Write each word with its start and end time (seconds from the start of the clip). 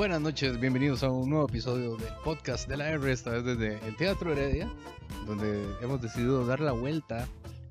Buenas 0.00 0.22
noches, 0.22 0.58
bienvenidos 0.58 1.02
a 1.02 1.10
un 1.10 1.28
nuevo 1.28 1.46
episodio 1.46 1.94
del 1.98 2.14
podcast 2.24 2.66
de 2.66 2.78
la 2.78 2.88
R, 2.88 3.12
esta 3.12 3.32
vez 3.32 3.44
desde 3.44 3.86
el 3.86 3.94
Teatro 3.96 4.32
Heredia, 4.32 4.66
donde 5.26 5.62
hemos 5.82 6.00
decidido 6.00 6.46
dar 6.46 6.58
la 6.60 6.72
vuelta 6.72 7.28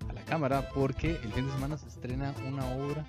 a 0.07 0.13
la 0.13 0.23
cámara 0.25 0.69
porque 0.75 1.19
el 1.23 1.33
fin 1.33 1.47
de 1.47 1.53
semana 1.53 1.75
se 1.79 1.87
estrena 1.87 2.35
una 2.47 2.67
obra, 2.67 3.03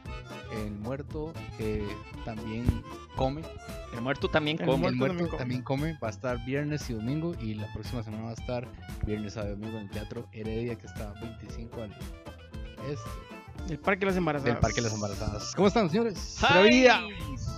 El 0.64 0.70
Muerto 0.70 1.34
eh, 1.58 1.86
también 2.24 2.64
come. 3.14 3.42
El 3.92 4.00
muerto 4.00 4.30
también 4.30 4.58
El 4.58 4.66
come. 4.66 4.88
El 4.88 4.96
Muerto 4.96 5.14
Muerto 5.14 5.36
también 5.36 5.38
también 5.38 5.62
come, 5.64 5.98
va 6.02 6.08
a 6.08 6.12
estar 6.12 6.42
viernes 6.46 6.88
y 6.88 6.94
domingo 6.94 7.34
y 7.42 7.52
la 7.52 7.70
próxima 7.74 8.02
semana 8.02 8.22
va 8.22 8.30
a 8.30 8.34
estar 8.40 8.66
viernes 9.04 9.36
a 9.36 9.46
domingo 9.46 9.76
en 9.76 9.84
el 9.84 9.90
Teatro 9.90 10.30
Heredia 10.32 10.76
que 10.76 10.86
está 10.86 11.12
25 11.20 11.82
al 11.82 11.90
este 12.90 13.29
El 13.68 13.78
Parque 13.78 14.00
de 14.00 14.06
las 14.06 14.16
Embarazadas. 14.16 14.54
del 14.54 14.60
Parque 14.60 14.76
de 14.76 14.82
las 14.82 14.94
Embarazadas. 14.94 15.52
¿Cómo 15.54 15.68
están, 15.68 15.90
señores? 15.90 16.38
¡Ay! 16.42 16.88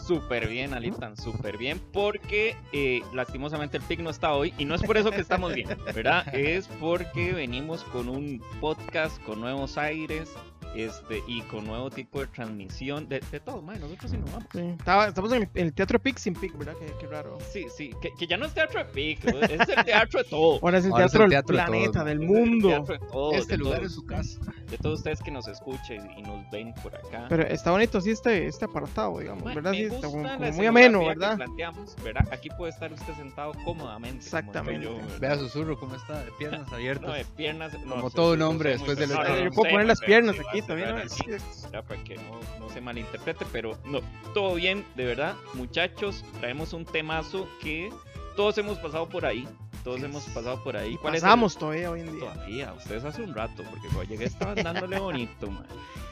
Súper 0.07 0.49
bien, 0.49 0.75
Alitan, 0.75 1.17
súper 1.17 1.57
bien, 1.57 1.81
porque 1.93 2.57
eh, 2.73 3.03
lastimosamente 3.15 3.77
el 3.77 3.83
PIC 3.85 4.01
no 4.01 4.11
está 4.11 4.33
hoy 4.33 4.53
y 4.59 4.65
no 4.65 4.75
es 4.75 4.83
por 4.83 4.97
eso 4.97 5.11
que 5.11 5.21
estamos 5.21 5.55
bien, 5.55 5.69
¿verdad? 5.95 6.27
Es 6.35 6.67
porque 6.81 7.33
venimos 7.33 7.85
con 7.85 8.09
un 8.09 8.43
podcast 8.61 9.23
con 9.23 9.41
nuevos 9.41 9.79
aires 9.79 10.31
este, 10.75 11.23
y 11.27 11.43
con 11.43 11.65
nuevo 11.65 11.91
tipo 11.91 12.21
de 12.21 12.27
transmisión 12.29 13.09
de, 13.09 13.21
de 13.31 13.41
todo, 13.41 13.61
mae, 13.63 13.79
nosotros 13.79 14.11
sí 14.11 14.17
nos 14.19 14.33
vamos. 14.33 14.49
Sí. 14.53 14.61
Estaba- 14.79 15.07
estamos 15.09 15.33
en 15.33 15.43
el, 15.43 15.49
en 15.55 15.67
el 15.67 15.73
Teatro 15.75 15.99
Pic 15.99 16.17
sin 16.19 16.35
Pic, 16.35 16.57
¿verdad? 16.57 16.75
Qué, 16.81 16.93
qué 17.01 17.07
raro. 17.07 17.39
Sí, 17.53 17.67
sí, 17.77 17.91
que, 18.01 18.11
que 18.19 18.27
ya 18.27 18.37
no 18.37 18.47
es 18.47 18.55
teatro 18.55 18.79
de 18.81 18.87
PIC, 18.87 19.25
es 19.43 19.69
el 19.69 19.85
teatro 19.85 20.23
de 20.23 20.29
todo. 20.29 20.59
Ahora 20.63 20.79
es 20.79 20.85
el 20.85 20.93
Ahora 20.93 21.05
es 21.07 21.13
Teatro 21.13 21.25
el 21.25 21.31
del 21.31 21.37
teatro 21.39 21.57
de 21.57 21.63
planeta, 21.65 22.05
del 22.05 22.23
Es 22.23 22.23
el 22.23 22.29
mundo. 22.29 22.69
teatro 22.69 22.95
de 22.95 23.07
todos, 23.13 23.35
Este 23.35 23.53
de 23.53 23.59
lugar 23.59 23.79
todos- 23.79 23.91
es 23.91 23.95
su 23.97 24.07
casa. 24.07 24.41
De 24.71 24.79
todos 24.79 24.99
ustedes 25.01 25.21
que 25.23 25.31
nos 25.31 25.47
escuchen 25.49 26.11
y 26.17 26.23
nos 26.23 26.51
ven 26.51 26.73
por 26.83 26.95
acá. 26.97 27.27
Pero 27.29 27.43
está 27.43 27.71
bonito 27.71 27.99
así 27.99 28.11
este, 28.11 28.47
este 28.47 28.65
apartado, 28.65 29.19
digamos, 29.19 29.45
Mae, 29.45 29.55
¿verdad? 29.55 29.73
me 29.73 29.77
Sí, 29.77 29.85
está 29.85 30.07
como, 30.07 30.23
la 30.23 30.37
como 30.39 30.53
muy 30.53 30.67
ameno, 30.67 31.05
¿verdad? 31.05 31.37
planteamos, 31.37 31.95
¿verdad? 32.03 32.27
Aquí 32.33 32.49
puede 32.57 32.71
estar 32.73 32.91
usted 32.91 33.13
sentado 33.15 33.53
cómodamente. 33.65 34.25
Exactamente. 34.25 34.85
yo. 34.87 34.97
Vea 35.21 35.37
susurro 35.37 35.79
cómo 35.79 35.95
está, 35.97 36.25
de 36.25 36.31
piernas 36.39 36.73
abiertas. 36.73 37.07
No, 37.09 37.13
de 37.15 37.25
piernas. 37.27 37.73
no, 37.85 37.97
Como 37.97 38.09
sí, 38.09 38.17
todo 38.17 38.31
sí, 38.33 38.37
un 38.37 38.43
hombre 38.43 38.71
después 38.71 38.97
del 38.97 39.13
otro. 39.13 39.39
yo 39.45 39.51
puedo 39.51 39.71
poner 39.71 39.87
las 39.87 40.01
piernas 40.01 40.37
sí, 40.37 40.43
aquí 40.49 40.62
a 40.65 40.67
también, 40.67 40.91
¿no? 40.91 40.97
así. 40.97 41.25
Para 41.71 42.05
que 42.05 42.17
no, 42.17 42.41
no 42.61 42.69
se 42.71 42.81
malinterprete, 42.81 43.45
pero 43.53 43.79
no, 43.85 44.01
todo 44.35 44.55
bien, 44.55 44.85
de 44.97 45.05
verdad, 45.07 45.35
muchachos, 45.55 46.25
traemos 46.41 46.73
un 46.73 46.85
temazo 46.85 47.49
que 47.61 47.91
todos 48.37 48.57
hemos 48.59 48.79
pasado 48.79 49.09
por 49.09 49.27
ahí, 49.27 49.47
todos 49.85 50.01
Sí. 50.01 50.07
hemos 50.07 50.25
pasado 50.31 50.63
por 50.63 50.77
ahí. 50.77 50.97
¿Cuál 50.97 51.15
es 51.15 51.23
el- 51.23 51.27
Pasamos 51.27 51.57
todavía 51.59 51.91
hoy 51.91 52.01
en 52.01 52.13
día. 52.13 52.33
Todavía, 52.33 52.73
ustedes 52.75 53.05
hace 53.05 53.23
un 53.23 53.35
rato, 53.35 53.63
porque 53.65 53.89
cuando 53.89 54.05
llegué 54.05 54.25
estaban 54.25 54.55
dándole 54.63 54.99
bonito, 54.99 55.51
man. 55.51 55.67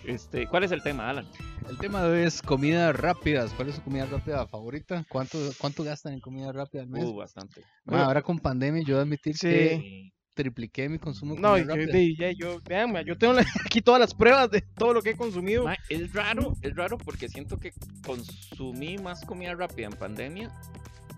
Este, 0.04 0.46
¿cuál 0.46 0.64
es 0.64 0.72
el 0.72 0.82
tema, 0.82 1.08
Alan? 1.10 1.26
El 1.68 1.76
tema 1.78 2.02
de 2.02 2.10
hoy 2.10 2.26
es 2.26 2.40
comidas 2.42 2.94
rápidas. 2.96 3.52
¿Cuál 3.52 3.68
es 3.68 3.76
su 3.76 3.82
comida 3.82 4.06
rápida 4.06 4.46
favorita? 4.46 5.04
¿Cuánto, 5.08 5.38
cuánto 5.58 5.84
gastan 5.84 6.14
en 6.14 6.20
comida 6.20 6.50
rápida 6.52 6.82
al 6.82 6.88
mes? 6.88 7.04
Uh, 7.04 7.14
bastante. 7.14 7.62
Ma, 7.84 8.04
ahora 8.06 8.22
con 8.22 8.38
pandemia 8.38 8.82
yo 8.82 8.94
debo 8.96 9.02
admitir 9.02 9.36
Sí. 9.36 9.46
que 9.48 10.12
tripliqué 10.34 10.89
mi 10.89 10.98
consumo 10.98 11.34
No, 11.34 11.59
yo, 11.59 11.64
rápida. 11.64 11.92
de- 11.92 12.17
ya, 12.17 12.31
yo, 12.33 12.61
vean, 12.69 12.95
yo 13.05 13.17
tengo 13.17 13.34
aquí 13.64 13.81
todas 13.81 14.00
las 14.00 14.14
pruebas 14.14 14.50
de 14.50 14.61
todo 14.62 14.95
lo 14.95 15.03
que 15.03 15.11
he 15.11 15.17
consumido. 15.17 15.64
Ma, 15.64 15.77
es 15.89 16.12
raro, 16.12 16.56
es 16.62 16.75
raro 16.75 16.98
porque 16.98 17.28
siento 17.28 17.59
que 17.59 17.73
consumí 18.05 18.98
más 18.98 19.25
comida 19.25 19.55
rápida 19.55 19.86
en 19.86 19.92
pandemia 19.92 20.51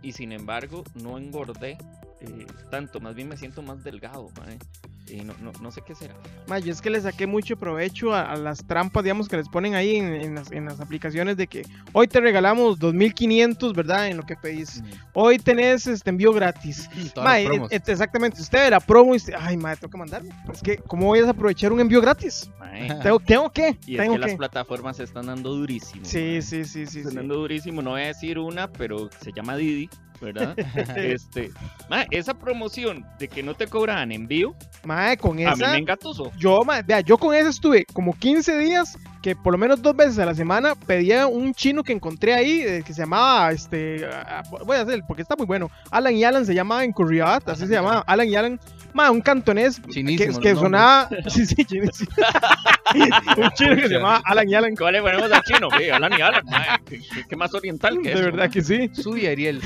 y 0.03 0.13
sin 0.13 0.33
embargo 0.33 0.85
no 0.95 1.19
engordé 1.19 1.79
eh, 2.21 2.47
tanto, 2.71 3.01
más 3.01 3.15
bien 3.15 3.29
me 3.29 3.37
siento 3.37 3.63
más 3.63 3.83
delgado, 3.85 4.29
mae. 4.39 4.59
Y 5.09 5.23
no, 5.23 5.35
no, 5.41 5.53
no 5.61 5.71
sé 5.71 5.83
qué 5.85 5.95
será. 5.95 6.15
Ma, 6.47 6.59
yo 6.59 6.73
es 6.73 6.81
que 6.81 6.89
le 6.89 7.01
saqué 7.01 7.27
mucho 7.27 7.57
provecho 7.57 8.15
a, 8.15 8.33
a 8.33 8.37
las 8.37 8.65
trampas, 8.65 9.03
digamos, 9.03 9.29
que 9.29 9.37
les 9.37 9.49
ponen 9.49 9.75
ahí 9.75 9.97
en, 9.97 10.13
en 10.15 10.35
las, 10.37 10.53
en 10.53 10.65
las 10.65 10.81
aplicaciones 10.81 11.37
de 11.37 11.47
que 11.47 11.67
hoy 11.93 12.09
te 12.09 12.21
regalamos 12.21 12.79
2500, 12.79 13.73
¿verdad? 13.75 14.09
En 14.09 14.17
lo 14.17 14.23
que 14.23 14.37
pedís. 14.37 14.81
Mm. 14.81 14.87
Hoy 15.15 15.39
tenés 15.39 15.87
este 15.87 16.11
envío 16.11 16.33
gratis. 16.33 16.89
Ma, 17.17 17.25
las 17.25 17.39
e- 17.39 17.47
promos. 17.47 17.73
e- 17.73 17.83
exactamente, 17.87 18.41
usted 18.41 18.71
la 18.71 18.81
promo 18.81 19.15
y 19.15 19.17
usted, 19.17 19.35
ay, 19.39 19.57
madre, 19.57 19.79
tengo 19.81 19.91
que 19.91 19.99
mandarlo. 19.99 20.31
Es 20.53 20.63
que, 20.63 20.77
¿cómo 20.79 21.07
voy 21.07 21.21
a 21.21 21.31
aprovechar 21.31 21.73
un 21.73 21.81
envío 21.81 22.01
gratis? 22.01 22.51
¿Tengo, 23.03 23.21
tengo 23.21 23.51
que? 23.51 23.77
Y 23.87 23.97
es 23.97 24.01
¿Tengo 24.03 24.15
que 24.15 24.19
las 24.21 24.35
plataformas 24.35 24.97
se 24.97 25.05
están 25.05 25.27
dando 25.27 25.55
durísimo. 25.55 26.05
Sí, 26.05 26.41
sí, 26.43 26.65
sí, 26.65 26.87
sí. 26.87 26.99
Están 26.99 27.11
sí. 27.13 27.17
dando 27.17 27.37
durísimo, 27.37 27.83
no 27.83 27.91
voy 27.91 28.03
a 28.03 28.07
decir 28.07 28.39
una, 28.39 28.69
pero 28.73 29.11
se 29.21 29.33
llama 29.33 29.57
Didi, 29.57 29.91
¿verdad? 30.23 30.59
este, 30.97 31.51
mae, 31.91 32.07
esa 32.11 32.33
promoción 32.33 33.05
de 33.19 33.29
que 33.29 33.43
no 33.43 33.55
te 33.55 33.67
cobraban 33.67 34.13
envío, 34.13 34.55
Mae, 34.85 35.17
con 35.17 35.33
a 35.33 35.35
mí 35.35 35.45
esa, 35.45 35.73
me 35.73 35.79
engatusó. 35.79 36.33
yo, 36.39 36.65
ma, 36.65 36.81
vea, 36.81 37.01
yo 37.01 37.19
con 37.19 37.35
esa 37.35 37.51
estuve 37.51 37.85
como 37.93 38.17
15 38.19 38.59
días 38.59 38.99
que 39.23 39.37
por 39.37 39.53
lo 39.53 39.59
menos 39.59 39.81
dos 39.81 39.95
veces 39.95 40.19
a 40.19 40.27
la 40.27 40.35
semana 40.35 40.75
pedía 40.75 41.29
un 41.29 41.55
chino 41.55 41.85
que 41.85 41.93
encontré 41.93 42.35
ahí 42.35 42.61
eh, 42.61 42.83
que 42.85 42.93
se 42.93 43.03
llamaba, 43.03 43.53
este, 43.53 44.05
ah, 44.05 44.43
voy 44.67 44.77
a 44.77 44.81
hacer, 44.81 45.03
porque 45.07 45.23
está 45.23 45.37
muy 45.37 45.47
bueno, 45.47 45.71
Alan 45.93 46.15
y 46.15 46.25
Alan 46.25 46.45
se 46.45 46.55
llamaba 46.55 46.83
en 46.83 46.91
Curriabat, 46.93 47.49
así 47.49 47.67
se 47.69 47.73
llamaba, 47.73 48.03
Alan 48.07 48.29
y 48.29 48.35
Alan, 48.35 48.61
ma, 48.93 49.13
un 49.13 49.21
cantonés 49.21 49.79
que, 49.81 49.91
Chinísimo 49.91 50.41
que 50.41 50.51
los 50.51 50.59
sonaba, 50.61 51.09
sí, 51.29 51.47
sí, 51.47 51.65
chinísimo. 51.65 52.11
un 53.37 53.51
chino 53.53 53.77
que 53.77 53.83
se 53.83 53.95
llamaba 53.95 54.21
Alan 54.25 54.49
y 54.49 54.55
Alan, 54.57 54.75
¿Cuál 54.77 54.95
le 54.95 55.03
ponemos 55.03 55.31
al 55.31 55.43
chino? 55.45 55.69
Alan 55.71 56.13
y 56.19 56.21
Alan, 56.21 56.45
¿qué, 56.85 57.01
qué- 57.29 57.37
más 57.37 57.55
oriental 57.55 57.99
que 58.03 58.09
de 58.09 58.15
eso, 58.15 58.25
verdad 58.25 58.39
mae? 58.39 58.51
que 58.51 58.63
sí. 58.63 58.91
Sui 58.93 59.21
y 59.23 59.27
Ariel. 59.29 59.63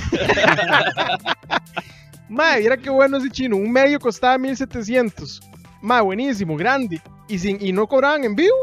Madre, 2.29 2.63
mira 2.63 2.77
qué 2.77 2.91
bueno 2.91 3.17
ese 3.19 3.31
chino. 3.31 3.57
Un 3.57 3.71
medio 3.73 3.99
costaba 4.01 4.37
1700. 4.37 5.41
Madre, 5.81 6.03
buenísimo, 6.05 6.57
grande. 6.57 7.01
Y, 7.29 7.39
sin, 7.39 7.59
y 7.65 7.73
no 7.73 7.87
cobraban 7.87 8.25
en 8.25 8.35
vivo. 8.35 8.55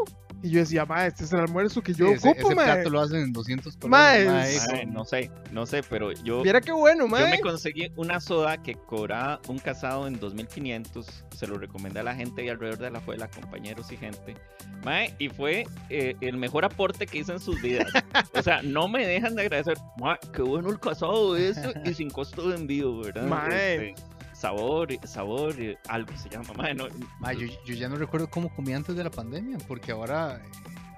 Y 0.43 0.49
yo 0.51 0.59
decía, 0.59 0.85
madre, 0.85 1.07
este 1.07 1.23
es 1.23 1.31
el 1.33 1.39
almuerzo 1.39 1.81
que 1.81 1.93
yo 1.93 2.07
Sí, 2.09 2.13
ese, 2.15 2.29
ocupo, 2.29 2.47
ese 2.47 2.55
madre. 2.55 2.73
plato 2.73 2.89
lo 2.89 2.99
hacen 3.01 3.19
en 3.21 3.31
200 3.33 3.77
Ma, 3.87 4.11
colones. 4.13 4.49
es- 4.55 4.67
ma, 4.67 4.73
Mae, 4.73 4.85
no 4.85 5.05
sé, 5.05 5.31
no 5.51 5.65
sé, 5.65 5.81
pero 5.89 6.11
yo, 6.11 6.43
Mira 6.43 6.59
qué 6.59 6.73
bueno, 6.73 7.05
yo 7.05 7.07
madre. 7.07 7.31
me 7.31 7.39
conseguí 7.39 7.91
una 7.95 8.19
soda 8.19 8.61
que 8.61 8.75
cobraba 8.75 9.39
un 9.47 9.57
casado 9.57 10.05
en 10.05 10.19
2500. 10.19 11.07
Se 11.35 11.47
lo 11.47 11.57
recomendé 11.57 12.01
a 12.01 12.03
la 12.03 12.13
gente 12.13 12.43
y 12.43 12.49
alrededor 12.49 12.77
de 12.79 12.91
la 12.91 12.99
juela, 12.99 13.27
compañeros 13.29 13.91
y 13.91 13.97
gente. 13.97 14.35
Mae, 14.83 15.15
y 15.17 15.29
fue 15.29 15.65
eh, 15.89 16.15
el 16.19 16.35
mejor 16.37 16.65
aporte 16.65 17.07
que 17.07 17.19
hice 17.19 17.31
en 17.31 17.39
sus 17.39 17.61
vidas. 17.61 17.87
O 18.33 18.41
sea, 18.43 18.61
no 18.61 18.87
me 18.89 19.07
dejan 19.07 19.35
de 19.35 19.43
agradecer. 19.43 19.77
Mae, 19.97 20.17
qué 20.33 20.41
bueno 20.41 20.69
el 20.69 20.79
casado 20.79 21.37
ese 21.37 21.73
y 21.85 21.93
sin 21.93 22.09
costo 22.09 22.49
de 22.49 22.57
envío, 22.57 22.99
¿verdad? 22.99 23.23
Mae. 23.23 23.91
Este, 23.91 24.03
sabor, 24.43 24.89
sabor, 25.05 25.55
eh, 25.57 25.77
algo 25.87 26.11
se 26.17 26.29
llama. 26.29 26.53
Mae, 26.57 26.75
no, 26.75 26.87
Ma, 27.19 27.31
yo, 27.31 27.47
yo 27.65 27.73
ya 27.75 27.87
no 27.87 27.95
recuerdo 27.95 28.29
cómo 28.29 28.53
comía 28.53 28.75
antes 28.75 28.93
de 28.93 29.01
la 29.01 29.09
pandemia, 29.09 29.57
porque 29.69 29.93
ahora 29.93 30.35
eh, 30.35 30.49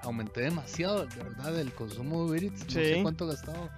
aumenté 0.02 0.40
demasiado, 0.40 1.06
de 1.06 1.22
verdad, 1.22 1.56
el 1.60 1.72
consumo 1.72 2.24
de 2.24 2.30
Uber 2.30 2.44
Eats. 2.44 2.64
No 2.64 2.70
sé 2.70 2.98
cuánto 3.02 3.24
he 3.24 3.28
gastado 3.28 3.70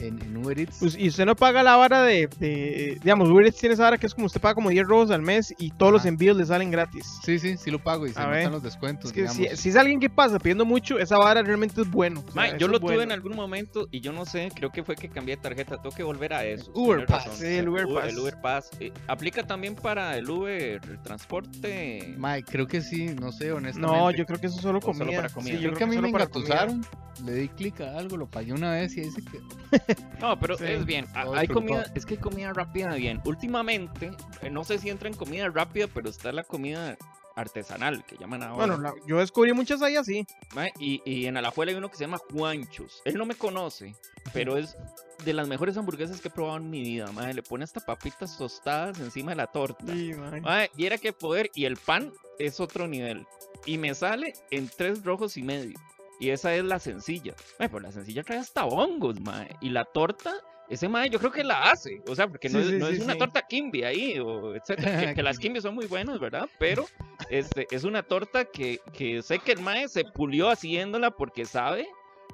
en, 0.00 0.20
en 0.22 0.36
Uber 0.36 0.58
Eats. 0.58 0.76
Pues, 0.80 0.96
y 0.98 1.08
usted 1.08 1.26
no 1.26 1.34
paga 1.36 1.62
la 1.62 1.76
vara 1.76 2.02
de, 2.02 2.28
de- 2.38 2.98
digamos, 3.02 3.28
Uber 3.28 3.46
Eats 3.46 3.58
tiene 3.58 3.74
esa 3.74 3.84
vara 3.84 3.98
que 3.98 4.06
es 4.06 4.14
como 4.14 4.26
usted 4.26 4.40
paga 4.40 4.54
como 4.54 4.70
10 4.70 4.86
robos 4.86 5.10
al 5.10 5.22
mes 5.22 5.54
y 5.58 5.70
todos 5.70 5.92
los 5.92 6.04
envíos 6.06 6.36
le 6.36 6.44
salen 6.46 6.70
gratis. 6.70 7.18
sí, 7.24 7.38
sí, 7.38 7.56
sí 7.56 7.70
lo 7.70 7.78
pago 7.82 8.06
y 8.06 8.12
se 8.12 8.18
A 8.20 8.22
notan 8.24 8.34
ver. 8.38 8.50
los 8.52 8.62
descuentos. 8.62 9.06
Es 9.06 9.12
que 9.12 9.28
si, 9.28 9.38
digamos. 9.42 9.60
si 9.60 9.68
es 9.70 9.76
alguien 9.76 10.00
que 10.00 10.10
pasa 10.10 10.38
pidiendo 10.38 10.64
mucho, 10.64 10.98
esa 10.98 11.16
vara 11.18 11.42
realmente 11.42 11.80
es 11.80 11.90
bueno. 11.90 12.24
O 12.28 12.32
sea, 12.32 12.46
eso 12.48 12.56
yo 12.58 12.68
lo 12.68 12.80
tuve 12.80 13.02
en 13.02 13.12
algún 13.12 13.34
momento 13.36 13.88
y 13.90 14.00
yo 14.00 14.12
no 14.12 14.24
sé, 14.26 14.50
creo 14.54 14.70
que 14.70 14.82
fue 14.84 14.94
que 14.96 15.08
cambié 15.08 15.36
de 15.36 15.42
tarjeta, 15.42 15.80
tengo 15.80 15.94
que 15.94 16.02
volver 16.02 16.32
a 16.32 16.44
eso. 16.44 16.70
Uber 16.74 17.06
Pass, 17.06 17.26
razón. 17.26 17.36
sí, 17.40 17.46
el 17.46 17.68
Uber 17.68 17.86
Pass. 17.92 18.08
El 18.12 18.18
Uber 18.18 18.34
Pass. 18.40 18.70
eh, 18.80 18.92
aplica 19.06 19.46
también 19.46 19.74
para 19.74 20.16
el 20.16 20.28
Uber, 20.28 20.80
el 20.82 21.02
transporte. 21.02 22.14
Ma, 22.16 22.40
creo 22.42 22.66
que 22.66 22.80
sí, 22.80 23.06
no 23.20 23.32
sé, 23.32 23.52
honestamente. 23.52 23.96
No, 23.96 24.10
yo 24.10 24.26
creo 24.26 24.38
que 24.40 24.46
eso 24.46 24.56
es 24.56 24.62
solo 24.62 24.78
O 24.78 24.82
solo 24.82 24.98
comida. 24.98 25.16
para 25.22 25.28
comida. 25.32 25.52
Sí, 25.54 25.58
Creo 25.64 25.74
que 25.74 25.84
a 25.84 25.86
mí 25.86 25.94
solo 25.94 26.06
me 26.08 26.12
para 26.12 26.26
comida. 26.26 26.62
engatusaron, 26.62 26.86
le 27.24 27.32
di 27.34 27.48
clic 27.48 27.80
a 27.80 27.96
algo, 27.98 28.16
lo 28.16 28.26
pagué 28.28 28.52
una 28.52 28.72
vez 28.72 28.96
y 28.96 29.00
ahí 29.00 29.10
se 29.10 29.22
quedó. 29.22 29.48
No, 30.20 30.38
pero 30.38 30.56
Sí. 30.58 30.64
es 30.66 30.84
bien. 30.84 31.06
Hay 31.14 31.48
comida, 31.48 31.86
es 31.94 32.04
que 32.06 32.14
hay 32.14 32.20
comida 32.20 32.52
rápida 32.52 32.94
bien. 32.94 33.20
Últimamente, 33.24 34.10
eh, 34.42 34.50
no 34.50 34.64
sé 34.64 34.78
si 34.78 34.90
entra 34.90 35.08
en 35.08 35.14
comida 35.16 35.48
rápida, 35.48 35.86
pero 35.92 36.08
está 36.10 36.32
la 36.32 36.44
comida 36.44 36.96
artesanal 37.36 38.04
que 38.04 38.16
llaman 38.16 38.42
ahora. 38.42 38.56
Bueno, 38.66 38.78
la- 38.78 38.94
yo 39.06 39.18
descubrí 39.18 39.52
muchas 39.52 39.80
ahí 39.80 39.94
así. 39.96 40.26
Y, 40.80 41.00
y 41.04 41.26
en 41.26 41.36
Alajuela 41.36 41.70
hay 41.70 41.78
uno 41.78 41.88
que 41.88 41.96
se 41.96 42.04
llama 42.04 42.18
Juanchos. 42.32 43.00
Él 43.04 43.14
no 43.14 43.26
me 43.26 43.36
conoce, 43.36 43.94
pero 44.32 44.56
es 44.56 44.76
de 45.24 45.32
las 45.32 45.46
mejores 45.46 45.76
hamburguesas 45.76 46.20
que 46.20 46.28
he 46.28 46.30
probado 46.32 46.56
en 46.56 46.68
mi 46.68 46.82
vida. 46.82 47.10
Mae. 47.12 47.34
Le 47.34 47.42
pone 47.44 47.62
hasta 47.64 47.78
papitas 47.80 48.36
tostadas 48.36 48.98
encima 48.98 49.30
de 49.32 49.36
la 49.36 49.46
torta. 49.46 49.86
Sí. 49.86 50.12
Mae, 50.42 50.70
y 50.76 50.86
era 50.86 50.98
que 50.98 51.12
poder, 51.12 51.48
y 51.54 51.64
el 51.66 51.76
pan 51.76 52.12
es 52.40 52.58
otro 52.58 52.88
nivel. 52.88 53.24
Y 53.66 53.78
me 53.78 53.94
sale 53.94 54.32
en 54.50 54.68
tres 54.68 55.04
rojos 55.04 55.36
y 55.36 55.42
medio. 55.42 55.78
Y 56.20 56.30
esa 56.30 56.54
es 56.54 56.64
la 56.64 56.78
sencilla. 56.78 57.34
Mae, 57.58 57.68
pero 57.68 57.80
la 57.80 57.92
sencilla 57.92 58.22
trae 58.22 58.38
hasta 58.38 58.64
hongos, 58.64 59.20
mae. 59.20 59.56
Y 59.60 59.70
la 59.70 59.84
torta, 59.84 60.34
ese 60.68 60.88
mae 60.88 61.08
yo 61.10 61.18
creo 61.18 61.30
que 61.30 61.44
la 61.44 61.70
hace. 61.70 62.02
O 62.08 62.14
sea, 62.14 62.28
porque 62.28 62.48
no, 62.48 62.60
Sí, 62.60 62.64
es, 62.64 62.70
sí, 62.70 62.78
no 62.78 62.86
sí, 62.88 62.94
es 62.94 63.04
una 63.04 63.16
torta 63.16 63.42
kimby 63.42 63.84
ahí, 63.84 64.18
o 64.18 64.54
etcétera. 64.54 65.00
Que, 65.00 65.14
que 65.14 65.22
las 65.22 65.38
kimby 65.40 65.60
son 65.60 65.74
muy 65.74 65.86
buenas, 65.86 66.18
¿verdad? 66.18 66.48
Pero 66.58 66.86
este, 67.30 67.66
es 67.70 67.84
una 67.84 68.02
torta 68.02 68.44
que, 68.44 68.80
que 68.92 69.22
sé 69.22 69.38
que 69.38 69.52
el 69.52 69.60
mae 69.60 69.88
se 69.88 70.04
pulió 70.04 70.50
haciéndola 70.50 71.10
porque 71.10 71.44
sabe. 71.44 71.86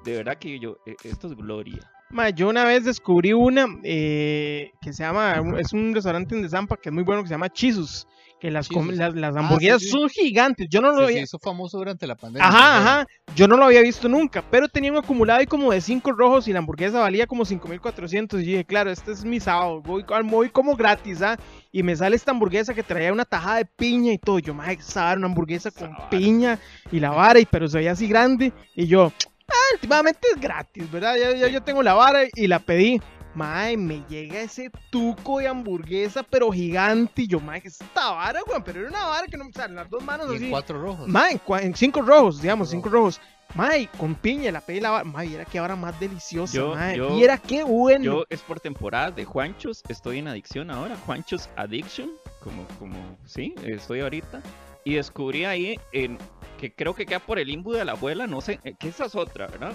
De 0.03 0.17
verdad 0.17 0.37
que 0.37 0.59
yo, 0.59 0.77
eh, 0.85 0.95
esto 1.03 1.27
es 1.27 1.35
gloria. 1.35 1.79
Ma, 2.09 2.29
yo 2.29 2.49
una 2.49 2.65
vez 2.65 2.85
descubrí 2.85 3.33
una 3.33 3.65
eh, 3.83 4.71
que 4.81 4.93
se 4.93 5.03
llama, 5.03 5.41
es 5.59 5.73
un 5.73 5.93
restaurante 5.93 6.35
en 6.35 6.47
Zampa 6.49 6.77
que 6.77 6.89
es 6.89 6.93
muy 6.93 7.03
bueno 7.03 7.21
que 7.23 7.27
se 7.27 7.33
llama 7.33 7.49
Chisus. 7.49 8.07
Que 8.39 8.51
las, 8.51 8.67
Sí, 8.67 8.75
las, 8.91 9.15
las 9.15 9.35
Ah, 9.35 9.39
hamburguesas 9.39 9.81
sí. 9.81 9.87
son 9.87 10.09
gigantes. 10.09 10.67
Yo 10.69 10.81
no 10.81 10.91
lo 10.91 11.03
había... 11.05 11.17
se 11.17 11.23
hizo 11.23 11.39
famoso 11.39 11.77
durante 11.77 12.05
la 12.05 12.15
pandemia. 12.15 12.47
Ajá, 12.47 12.77
ajá. 12.79 13.07
Yo 13.35 13.47
no 13.47 13.55
lo 13.57 13.65
había 13.65 13.81
visto 13.81 14.07
nunca, 14.09 14.43
pero 14.51 14.67
tenía 14.67 14.91
un 14.91 14.97
acumulado 14.97 15.39
ahí 15.39 15.45
como 15.45 15.71
de 15.71 15.79
5 15.81 16.11
rojos 16.11 16.47
y 16.47 16.53
la 16.53 16.59
hamburguesa 16.59 16.99
valía 16.99 17.27
como 17.27 17.45
5400. 17.45 18.41
Y 18.41 18.45
yo 18.45 18.51
dije, 18.51 18.65
claro, 18.65 18.91
este 18.91 19.13
es 19.13 19.23
mi 19.25 19.39
sábado, 19.39 19.81
voy, 19.81 20.05
voy 20.25 20.49
como 20.49 20.75
gratis, 20.75 21.21
¿ah? 21.21 21.37
Y 21.71 21.81
me 21.83 21.95
sale 21.95 22.15
esta 22.15 22.31
hamburguesa 22.31 22.73
que 22.73 22.83
traía 22.83 23.11
una 23.13 23.25
tajada 23.25 23.57
de 23.57 23.65
piña 23.65 24.11
y 24.13 24.17
todo. 24.17 24.39
Yo, 24.39 24.53
madre, 24.53 24.77
saber 24.81 25.17
una 25.17 25.27
hamburguesa 25.27 25.71
con 25.71 25.95
piña 26.09 26.59
y 26.91 26.99
la 26.99 27.09
vara, 27.11 27.39
y, 27.39 27.45
pero 27.45 27.67
se 27.67 27.77
veía 27.77 27.93
así 27.93 28.07
grande. 28.07 28.51
Y 28.75 28.85
yo, 28.87 29.11
ah, 29.47 29.53
últimamente 29.73 30.27
es 30.33 30.39
gratis, 30.41 30.91
¿verdad? 30.91 31.15
Ya, 31.15 31.35
ya- 31.35 31.47
Sí. 31.47 31.53
yo 31.53 31.63
tengo 31.63 31.81
la 31.83 31.93
vara 31.93 32.21
y 32.35 32.47
la 32.47 32.59
pedí. 32.59 33.01
Mae, 33.35 33.75
me 33.77 34.03
llega 34.07 34.39
ese 34.41 34.71
tuco 34.89 35.39
de 35.39 35.47
hamburguesa, 35.47 36.23
pero 36.23 36.51
gigante. 36.51 37.23
Y 37.23 37.27
yo, 37.27 37.39
mae, 37.39 37.61
¿qué 37.61 37.67
es 37.67 37.81
esta 37.81 38.11
vara, 38.11 38.39
weón? 38.47 38.63
Pero 38.63 38.79
era 38.79 38.89
una 38.89 39.05
vara 39.07 39.27
que 39.27 39.37
no, 39.37 39.45
o 39.47 39.51
sea, 39.53 39.67
las 39.67 39.89
dos 39.89 40.03
manos 40.03 40.27
Y 40.31 40.35
así. 40.35 40.45
en 40.45 40.49
cuatro 40.51 40.81
rojos. 40.81 41.07
Mae, 41.07 41.33
en, 41.33 41.39
cua- 41.39 41.61
en 41.61 41.75
cinco 41.75 42.01
rojos, 42.01 42.41
digamos, 42.41 42.69
Cinco 42.69 42.89
rojos. 42.89 43.19
Mae, 43.53 43.87
con 43.97 44.15
piña, 44.15 44.51
la 44.51 44.59
pedí 44.61 44.79
la 44.79 44.89
vara. 44.89 45.03
Mae, 45.03 45.33
era 45.33 45.45
que 45.45 45.59
ahora 45.59 45.75
más 45.75 45.97
deliciosa, 45.99 46.53
Yo- 46.53 46.75
mae. 46.75 46.97
yo- 46.97 47.17
y 47.17 47.23
era 47.23 47.37
que 47.37 47.63
bueno. 47.63 48.03
Yo 48.03 48.23
es 48.29 48.41
por 48.41 48.59
temporada 48.59 49.11
de 49.11 49.23
Juanchos, 49.25 49.83
estoy 49.89 50.19
en 50.19 50.27
adicción 50.29 50.71
ahora, 50.71 50.95
Juanchos 51.05 51.49
Addiction, 51.57 52.11
como, 52.43 52.65
como, 52.79 53.17
sí, 53.25 53.53
estoy 53.63 53.99
ahorita. 53.99 54.41
Y 54.83 54.93
descubrí 54.95 55.45
ahí 55.45 55.79
en, 55.93 56.17
que 56.59 56.71
creo 56.73 56.93
que 56.95 57.05
queda 57.05 57.19
por 57.19 57.39
el 57.39 57.47
limbo 57.47 57.73
de 57.73 57.83
la 57.85 57.93
abuela, 57.93 58.27
no 58.27 58.39
sé, 58.39 58.59
eh, 58.63 58.75
que 58.79 58.89
esa 58.89 59.05
es 59.05 59.15
otra, 59.15 59.47
¿verdad? 59.47 59.73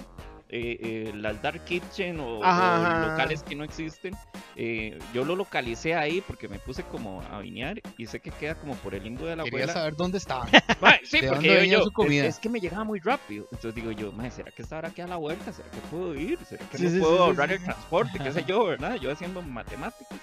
Eh, 0.53 0.77
eh, 0.81 1.13
las 1.15 1.41
Dark 1.41 1.63
Kitchen 1.63 2.19
o, 2.19 2.43
Ajá, 2.43 2.81
o 2.81 2.85
ajá. 2.85 3.07
locales 3.07 3.41
que 3.41 3.55
no 3.55 3.63
existen. 3.63 4.13
eh, 4.57 4.99
yo 5.13 5.23
lo 5.23 5.37
localicé 5.37 5.95
ahí 5.95 6.19
porque 6.27 6.49
me 6.49 6.59
puse 6.59 6.83
como 6.83 7.21
a 7.31 7.39
vinear 7.39 7.79
y 7.97 8.05
sé 8.05 8.19
que 8.19 8.31
queda 8.31 8.55
como 8.55 8.75
por 8.75 8.93
el 8.93 9.03
limbo 9.03 9.25
de 9.25 9.37
la 9.37 9.43
Quería 9.45 9.59
abuela. 9.59 9.73
saber 9.73 9.95
dónde 9.95 10.17
estaba. 10.17 10.45
Sí, 11.05 11.21
¿De 11.21 11.29
porque 11.29 11.47
yo, 11.69 11.77
yo- 11.77 11.83
su 11.83 11.87
es- 11.89 11.93
comida? 11.95 12.25
Es, 12.25 12.37
que 12.37 12.49
me 12.49 12.59
llegaba 12.59 12.83
muy 12.83 12.99
rápido. 12.99 13.45
Entonces 13.51 13.75
digo 13.75 13.91
yo, 13.91 14.11
¿será 14.29 14.51
que 14.51 14.61
esta 14.61 14.77
hora 14.77 14.89
queda 14.91 15.05
a 15.05 15.09
la 15.09 15.15
vuelta? 15.15 15.53
¿Será 15.53 15.69
que 15.71 15.77
puedo 15.89 16.15
ir? 16.15 16.37
¿Será 16.43 16.65
que 16.69 16.77
Sí, 16.77 16.83
no 16.83 16.89
sí, 16.91 16.99
puedo 16.99 17.23
ahorrar 17.23 17.47
sí. 17.47 17.55
el 17.55 17.63
transporte? 17.63 18.19
¿Qué 18.19 18.31
sé 18.33 18.43
yo, 18.45 18.65
verdad? 18.65 18.95
Yo 18.95 19.09
haciendo 19.09 19.41
matemáticas. 19.41 20.17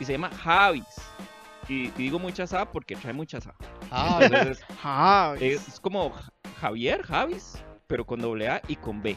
Y 0.00 0.04
se 0.06 0.12
llama 0.12 0.30
Javis. 0.30 0.84
Y, 1.68 1.84
y 1.88 1.90
digo 1.96 2.18
mucha 2.18 2.46
sa 2.46 2.64
porque 2.64 2.96
trae 2.96 3.12
mucha 3.12 3.38
sa. 3.40 3.54
Ah, 3.90 4.18
Entonces, 4.22 4.62
Ajá, 4.82 5.34
es, 5.40 5.68
es 5.68 5.78
como 5.80 6.08
Ja- 6.10 6.32
Javier, 6.60 7.02
Javis, 7.02 7.62
pero 7.86 8.06
con 8.06 8.20
doble 8.20 8.48
A 8.48 8.62
y 8.68 8.76
con 8.76 9.02
B. 9.02 9.14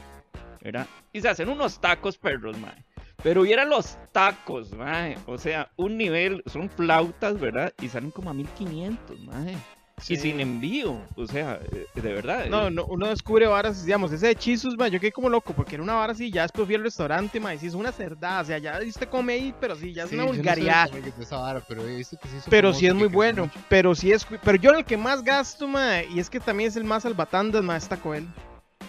¿Verdad? 0.62 0.88
Y 1.14 1.22
se 1.22 1.30
hacen 1.30 1.50
unos 1.50 1.80
tacos 1.80 2.18
perros, 2.18 2.58
mae. 2.58 2.84
Pero 3.24 3.42
vieran 3.44 3.70
los 3.70 3.98
tacos, 4.12 4.72
mae. 4.74 5.18
O 5.26 5.38
sea, 5.38 5.72
un 5.76 5.98
nivel, 5.98 6.44
son 6.46 6.70
flautas, 6.70 7.40
¿verdad? 7.40 7.74
Y 7.82 7.88
salen 7.90 8.12
como 8.12 8.30
a 8.30 8.34
1500, 8.34 9.20
mae. 9.22 9.58
sí. 10.00 10.14
Y 10.14 10.18
sin 10.18 10.40
envío. 10.40 11.02
O 11.16 11.26
sea, 11.26 11.60
eh, 11.72 11.88
de 11.96 12.14
verdad. 12.14 12.46
No, 12.48 12.68
eh, 12.68 12.72
no, 12.72 12.86
uno 12.86 13.08
descubre 13.08 13.48
varas, 13.48 13.84
digamos, 13.84 14.12
ese 14.12 14.28
de 14.28 14.36
chisos, 14.36 14.78
mae, 14.78 14.92
yo 14.92 15.00
quedé 15.00 15.12
como 15.12 15.30
loco, 15.30 15.54
porque 15.54 15.74
era 15.76 15.84
una 15.84 15.96
vara 15.96 16.14
así, 16.14 16.30
ya 16.32 16.44
después 16.44 16.68
fui 16.68 16.76
al 16.76 16.84
restaurante, 16.84 17.40
mae, 17.40 17.58
sí 17.58 17.66
es 17.66 17.74
una 17.74 17.92
cerdada, 17.92 18.42
o 18.42 18.46
sea, 18.46 18.60
ya 18.60 18.80
usted 18.88 19.10
come 19.10 19.34
ahí, 19.34 19.56
pero 19.60 19.76
sí, 19.76 19.94
ya 19.94 20.04
es 20.04 20.10
sí, 20.10 20.16
una 20.16 20.26
yo 20.26 20.28
no 20.30 20.34
sé 20.36 20.38
vulgaridad. 20.42 20.90
vara, 21.32 21.62
pero 21.68 21.82
que 21.84 22.28
sí 22.28 22.38
Pero 22.50 22.70
es 22.70 22.94
muy 22.94 23.08
bueno, 23.08 23.44
mucho. 23.48 23.60
pero 23.68 23.96
sí 23.96 24.12
es, 24.12 24.26
pero 24.44 24.58
yo 24.60 24.70
el 24.78 24.86
que 24.86 24.98
más 24.98 25.24
gasto, 25.24 25.68
mae, 25.68 26.08
y 26.14 26.20
es 26.20 26.30
que 26.30 26.40
también 26.40 26.68
es 26.70 26.76
el 26.76 26.84
más 26.84 27.02
salvatandas, 27.04 27.64
mae, 27.64 27.78
es 27.80 27.88
Taco 27.90 28.12
Bell. 28.12 28.28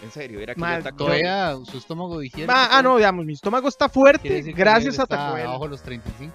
En 0.03 0.11
serio, 0.11 0.39
era 0.39 0.53
que 0.55 0.61
Ma, 0.61 0.77
yo 0.77 0.83
taco- 0.83 0.97
Todavía 1.05 1.55
su 1.69 1.77
estómago 1.77 2.19
digiere. 2.19 2.51
Ah, 2.53 2.67
todo. 2.71 2.83
no, 2.83 2.97
digamos, 2.97 3.25
mi 3.25 3.33
estómago 3.33 3.67
está 3.67 3.89
fuerte 3.89 4.41
gracias 4.55 4.99
a 4.99 5.05
Taco 5.05 5.33
Bell. 5.35 5.47
Abajo 5.47 5.67
los 5.67 5.81
35. 5.81 6.33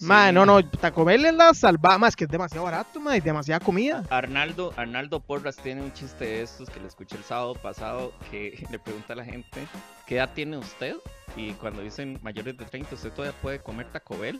Ma, 0.00 0.26
Sí. 0.28 0.34
no, 0.34 0.44
no, 0.44 0.62
Taco 0.68 1.06
Bell 1.06 1.24
es 1.24 1.32
la 1.34 1.54
salvada, 1.54 1.96
más 1.96 2.14
que 2.14 2.24
es 2.24 2.30
demasiado 2.30 2.64
barato, 2.64 3.00
ma, 3.00 3.16
y 3.16 3.20
demasiada 3.20 3.60
comida. 3.60 4.04
Arnaldo, 4.10 4.74
Arnaldo 4.76 5.20
Porras 5.20 5.56
tiene 5.56 5.80
un 5.80 5.92
chiste 5.94 6.26
de 6.26 6.42
estos 6.42 6.68
que 6.68 6.78
le 6.80 6.86
escuché 6.88 7.16
el 7.16 7.24
sábado 7.24 7.54
pasado 7.54 8.12
que 8.30 8.62
le 8.70 8.78
pregunta 8.78 9.14
a 9.14 9.16
la 9.16 9.24
gente, 9.24 9.66
¿qué 10.06 10.16
edad 10.16 10.30
tiene 10.34 10.58
usted? 10.58 10.96
Y 11.34 11.52
cuando 11.52 11.80
dicen 11.80 12.18
mayores 12.22 12.58
de 12.58 12.66
30, 12.66 12.94
¿usted 12.94 13.10
todavía 13.12 13.38
puede 13.40 13.60
comer 13.60 13.90
Taco 13.90 14.18
Bell? 14.18 14.38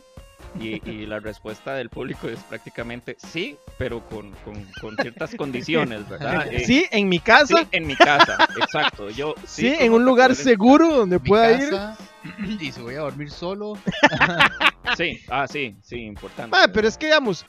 Y, 0.59 0.81
y 0.89 1.05
la 1.05 1.19
respuesta 1.19 1.73
del 1.75 1.89
público 1.89 2.27
es 2.27 2.39
prácticamente 2.39 3.15
sí, 3.19 3.57
pero 3.77 3.99
con, 4.07 4.31
con- 4.43 4.65
con 4.81 4.95
ciertas 4.97 5.35
condiciones, 5.35 6.07
¿verdad? 6.09 6.47
Eh, 6.51 6.63
Sí, 6.65 6.85
en 6.91 7.09
mi 7.09 7.19
casa, 7.19 7.57
sí, 7.59 7.67
en 7.71 7.87
mi 7.87 7.95
casa, 7.95 8.37
exacto. 8.59 9.09
Yo, 9.09 9.35
sí, 9.45 9.67
en 9.79 9.93
un 9.93 10.03
lugar 10.05 10.35
seguro 10.35 10.87
donde 10.95 11.19
Mi 11.19 11.27
pueda 11.29 11.51
ir. 11.51 11.69
casa, 11.69 11.97
Y 12.59 12.71
si 12.71 12.81
voy 12.81 12.95
a 12.95 12.99
dormir 12.99 13.29
solo. 13.31 13.73
Sí, 14.95 15.19
ah, 15.29 15.47
sí, 15.47 15.75
sí, 15.83 15.97
importante. 16.05 16.55
Pero 16.73 16.87
es 16.87 16.97
que, 16.97 17.07
digamos, 17.07 17.45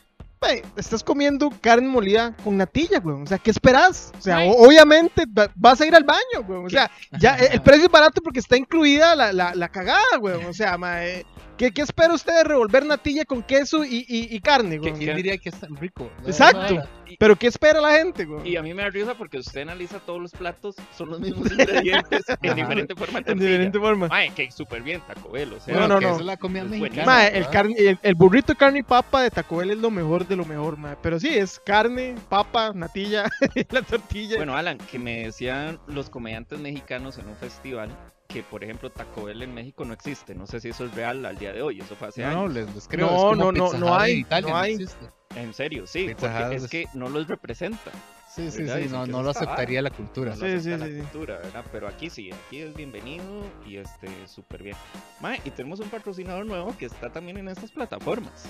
estás 0.76 1.02
comiendo 1.04 1.50
carne 1.60 1.86
molida 1.88 2.34
con 2.42 2.56
natilla, 2.56 2.98
güey. 2.98 3.22
O 3.22 3.26
sea, 3.26 3.38
¿qué 3.38 3.50
esperas? 3.52 4.12
O 4.18 4.20
sea, 4.20 4.40
o- 4.44 4.66
obviamente 4.66 5.24
va- 5.26 5.50
vas 5.54 5.80
a 5.80 5.86
ir 5.86 5.94
al 5.94 6.02
baño, 6.04 6.44
güey. 6.46 6.64
O 6.64 6.68
sea, 6.68 6.90
ya 7.18 7.36
el 7.36 7.62
precio 7.62 7.84
es 7.86 7.90
barato 7.92 8.20
porque 8.22 8.40
está 8.40 8.56
incluida 8.56 9.14
la, 9.14 9.32
la, 9.32 9.54
la 9.54 9.68
cagada, 9.68 10.16
güey. 10.18 10.34
O 10.44 10.52
sea, 10.52 10.76
ma, 10.78 11.04
eh, 11.06 11.24
¿qué, 11.58 11.70
¿qué 11.72 11.82
espera 11.82 12.14
usted 12.14 12.32
de 12.34 12.44
revolver 12.44 12.86
natilla 12.86 13.24
con 13.26 13.42
queso 13.42 13.84
y, 13.84 14.06
y, 14.08 14.34
y 14.34 14.40
carne, 14.40 14.78
güey? 14.78 14.92
¿Qué- 14.92 14.98
¿Quién 14.98 15.16
diría 15.16 15.36
que 15.36 15.50
es 15.50 15.60
tan 15.60 15.76
rico? 15.76 16.10
¿no? 16.22 16.28
Exacto. 16.28 16.82
Pero 17.18 17.36
¿qué 17.36 17.46
espera 17.46 17.80
la 17.80 17.92
gente, 17.96 18.24
güey? 18.26 18.50
Y 18.50 18.56
a 18.56 18.62
mí 18.62 18.74
me 18.74 18.82
da 18.82 18.90
risa 18.90 19.14
porque 19.14 19.38
usted 19.38 19.62
analiza 19.62 19.98
todos 19.98 20.20
los 20.20 20.30
platos, 20.32 20.76
son 20.96 21.08
los 21.08 21.20
mismos 21.20 21.50
ingredientes 21.52 22.22
en 22.42 22.54
diferente 22.54 22.94
forma 22.94 23.20
de 23.22 23.32
En 23.32 23.38
diferente 23.38 23.78
forma. 23.78 24.08
Ay, 24.10 24.30
que 24.30 24.50
súper 24.50 24.82
bien 24.82 25.00
Taco 25.06 25.30
Bell, 25.30 25.52
o 25.54 25.60
sea. 25.60 25.74
No, 25.74 25.88
no, 25.88 25.98
que 25.98 26.04
no. 26.04 26.10
esa 26.12 26.20
es 26.20 26.26
la 26.26 26.36
comida 26.36 26.62
Es 26.64 26.68
mexicana. 26.68 27.06
Ma, 27.06 27.26
el, 27.26 27.46
carne- 27.48 27.76
el, 27.78 27.98
el 28.02 28.14
burrito 28.14 28.52
de 28.52 28.58
carne 28.58 28.80
y 28.80 28.82
papa 28.82 29.22
de 29.22 29.30
Taco 29.30 29.56
Bell 29.56 29.70
es 29.70 29.78
lo 29.78 29.90
mejor 29.90 30.26
de 30.28 30.36
lo 30.36 30.44
mejor, 30.44 30.76
ma. 30.76 30.96
Pero 31.02 31.18
sí, 31.18 31.28
es 31.28 31.58
carne, 31.64 32.14
papa, 32.28 32.72
natilla, 32.74 33.24
la 33.70 33.82
tortilla. 33.82 34.36
Bueno, 34.36 34.54
Alan, 34.56 34.76
que 34.76 34.98
me 34.98 35.24
decían 35.24 35.78
los 35.86 36.10
comediantes 36.10 36.58
mexicanos 36.60 37.16
en 37.18 37.26
un 37.26 37.36
festival 37.36 37.88
que, 38.28 38.42
por 38.42 38.62
ejemplo, 38.62 38.90
Taco 38.90 39.24
Bell 39.24 39.42
en 39.42 39.54
México 39.54 39.84
no 39.86 39.94
existe. 39.94 40.34
No 40.34 40.46
sé 40.46 40.60
si 40.60 40.68
eso 40.68 40.84
es 40.84 40.94
real 40.94 41.24
al 41.24 41.38
día 41.38 41.52
de 41.52 41.62
hoy, 41.62 41.80
eso 41.80 41.96
fue 41.96 42.08
hace 42.08 42.22
No, 42.22 42.28
años. 42.42 42.52
les, 42.52 42.74
les 42.74 42.86
creo. 42.86 43.06
No, 43.10 43.34
no, 43.34 43.50
no, 43.52 43.72
no 43.72 43.98
hay, 43.98 44.18
Italia, 44.18 44.50
no 44.50 44.56
hay. 44.58 44.74
existe. 44.74 45.06
En 45.34 45.54
serio, 45.54 45.86
sí, 45.86 46.08
Pizza 46.08 46.38
porque 46.38 46.56
es 46.56 46.64
es- 46.64 46.70
que 46.70 46.86
no 46.94 47.08
los 47.08 47.26
representa. 47.26 47.90
Sí, 48.30 48.50
sí, 48.50 48.62
¿verdad? 48.64 48.80
sí. 48.82 48.88
No, 48.90 49.06
no 49.06 49.22
lo 49.22 49.30
aceptaría 49.30 49.80
la 49.80 49.90
cultura. 49.90 50.30
No 50.36 50.46
Sí, 50.46 50.60
sí, 50.60 50.68
la 50.76 50.86
sí, 50.86 50.98
cultura, 50.98 51.38
¿verdad? 51.38 51.64
Pero 51.72 51.88
aquí 51.88 52.10
sí, 52.10 52.30
aquí 52.30 52.58
es 52.60 52.74
bienvenido 52.74 53.24
y 53.66 53.78
este 53.78 54.08
súper 54.26 54.62
bien. 54.62 54.76
Mae, 55.20 55.40
y 55.46 55.50
tenemos 55.50 55.80
un 55.80 55.88
patrocinador 55.88 56.44
nuevo 56.44 56.76
que 56.76 56.84
está 56.86 57.10
también 57.10 57.38
en 57.38 57.48
estas 57.48 57.70
plataformas. 57.70 58.44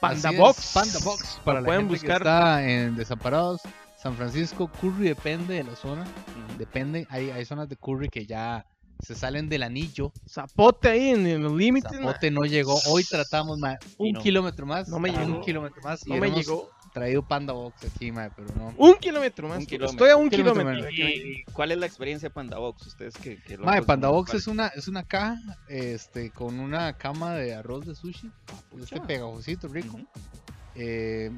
Panda 0.00 0.30
Box. 0.30 0.70
Panda 0.72 0.98
Box. 1.04 1.40
Para 1.44 1.58
Lo 1.58 1.62
la 1.62 1.66
pueden 1.66 1.80
gente 1.88 1.94
buscar. 1.94 2.22
que 2.22 2.28
está 2.28 2.64
en 2.68 2.96
Desamparados, 2.96 3.60
San 3.98 4.14
Francisco, 4.14 4.70
Curry 4.80 5.08
depende 5.08 5.54
de 5.54 5.64
la 5.64 5.74
zona. 5.76 6.04
Depende. 6.58 7.06
Hay, 7.10 7.30
hay 7.30 7.44
zonas 7.44 7.68
de 7.68 7.76
Curry 7.76 8.08
que 8.08 8.24
ya 8.24 8.64
se 9.02 9.14
salen 9.14 9.48
del 9.48 9.62
anillo. 9.62 10.12
Zapote 10.28 10.88
ahí 10.88 11.08
en, 11.10 11.26
en 11.26 11.42
los 11.42 11.52
límites. 11.52 11.92
Zapote 11.92 12.30
no 12.30 12.42
llegó. 12.42 12.78
Hoy 12.88 13.04
tratamos 13.04 13.58
ma, 13.58 13.78
un 13.98 14.12
no. 14.12 14.20
kilómetro 14.20 14.66
más. 14.66 14.88
No 14.88 14.98
me 14.98 15.10
un 15.10 15.16
llegó. 15.16 15.40
kilómetro 15.42 15.82
más. 15.82 16.06
y 16.06 16.10
No 16.10 16.16
me 16.16 16.30
llegó. 16.30 16.70
traído 16.92 17.22
Panda 17.26 17.52
Box 17.52 17.84
aquí, 17.84 18.10
ma, 18.12 18.30
pero 18.34 18.48
no. 18.56 18.74
Un 18.76 18.94
kilómetro 18.96 19.48
más. 19.48 19.58
Un 19.60 19.66
kilómetro. 19.66 19.92
Estoy 19.92 20.10
a 20.10 20.16
un 20.16 20.28
Kilómetro 20.30 20.70
kilómetro. 20.70 20.90
¿Y 20.90 21.44
cuál 21.52 21.72
es 21.72 21.78
la 21.78 21.86
experiencia 21.86 22.28
de 22.28 22.34
Panda 22.34 22.58
Box? 22.58 22.86
Ustedes 22.88 23.14
que, 23.16 23.40
que 23.42 23.56
Mae, 23.58 23.82
Panda 23.82 24.08
Box 24.08 24.34
es 24.34 24.46
una, 24.46 24.68
es 24.68 24.88
una 24.88 25.04
caja 25.06 25.38
este, 25.68 26.30
con 26.30 26.58
una 26.60 26.96
cama 26.96 27.34
de 27.34 27.54
arroz 27.54 27.86
de 27.86 27.94
sushi. 27.94 28.30
Este 28.80 28.96
pucha. 28.96 29.06
pegajosito, 29.06 29.68
rico. 29.68 29.98
Eh, 30.74 31.30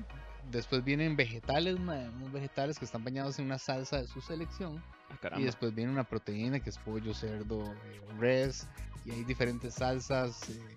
después 0.53 0.85
vienen 0.85 1.17
vegetales, 1.17 1.77
unos 1.79 2.33
vegetales 2.33 2.79
que 2.79 2.85
están 2.85 3.03
bañados 3.03 3.39
en 3.39 3.47
una 3.47 3.59
salsa 3.59 4.01
de 4.01 4.07
su 4.07 4.21
selección. 4.21 4.83
Ah, 5.23 5.39
Y 5.39 5.43
después 5.45 5.75
viene 5.75 5.91
una 5.91 6.05
proteína 6.05 6.61
que 6.61 6.71
es 6.71 6.79
pollo, 6.79 7.13
cerdo, 7.15 7.63
eh, 7.65 8.01
res. 8.19 8.69
Y 9.05 9.11
hay 9.11 9.25
diferentes 9.25 9.75
salsas: 9.75 10.49
eh, 10.51 10.75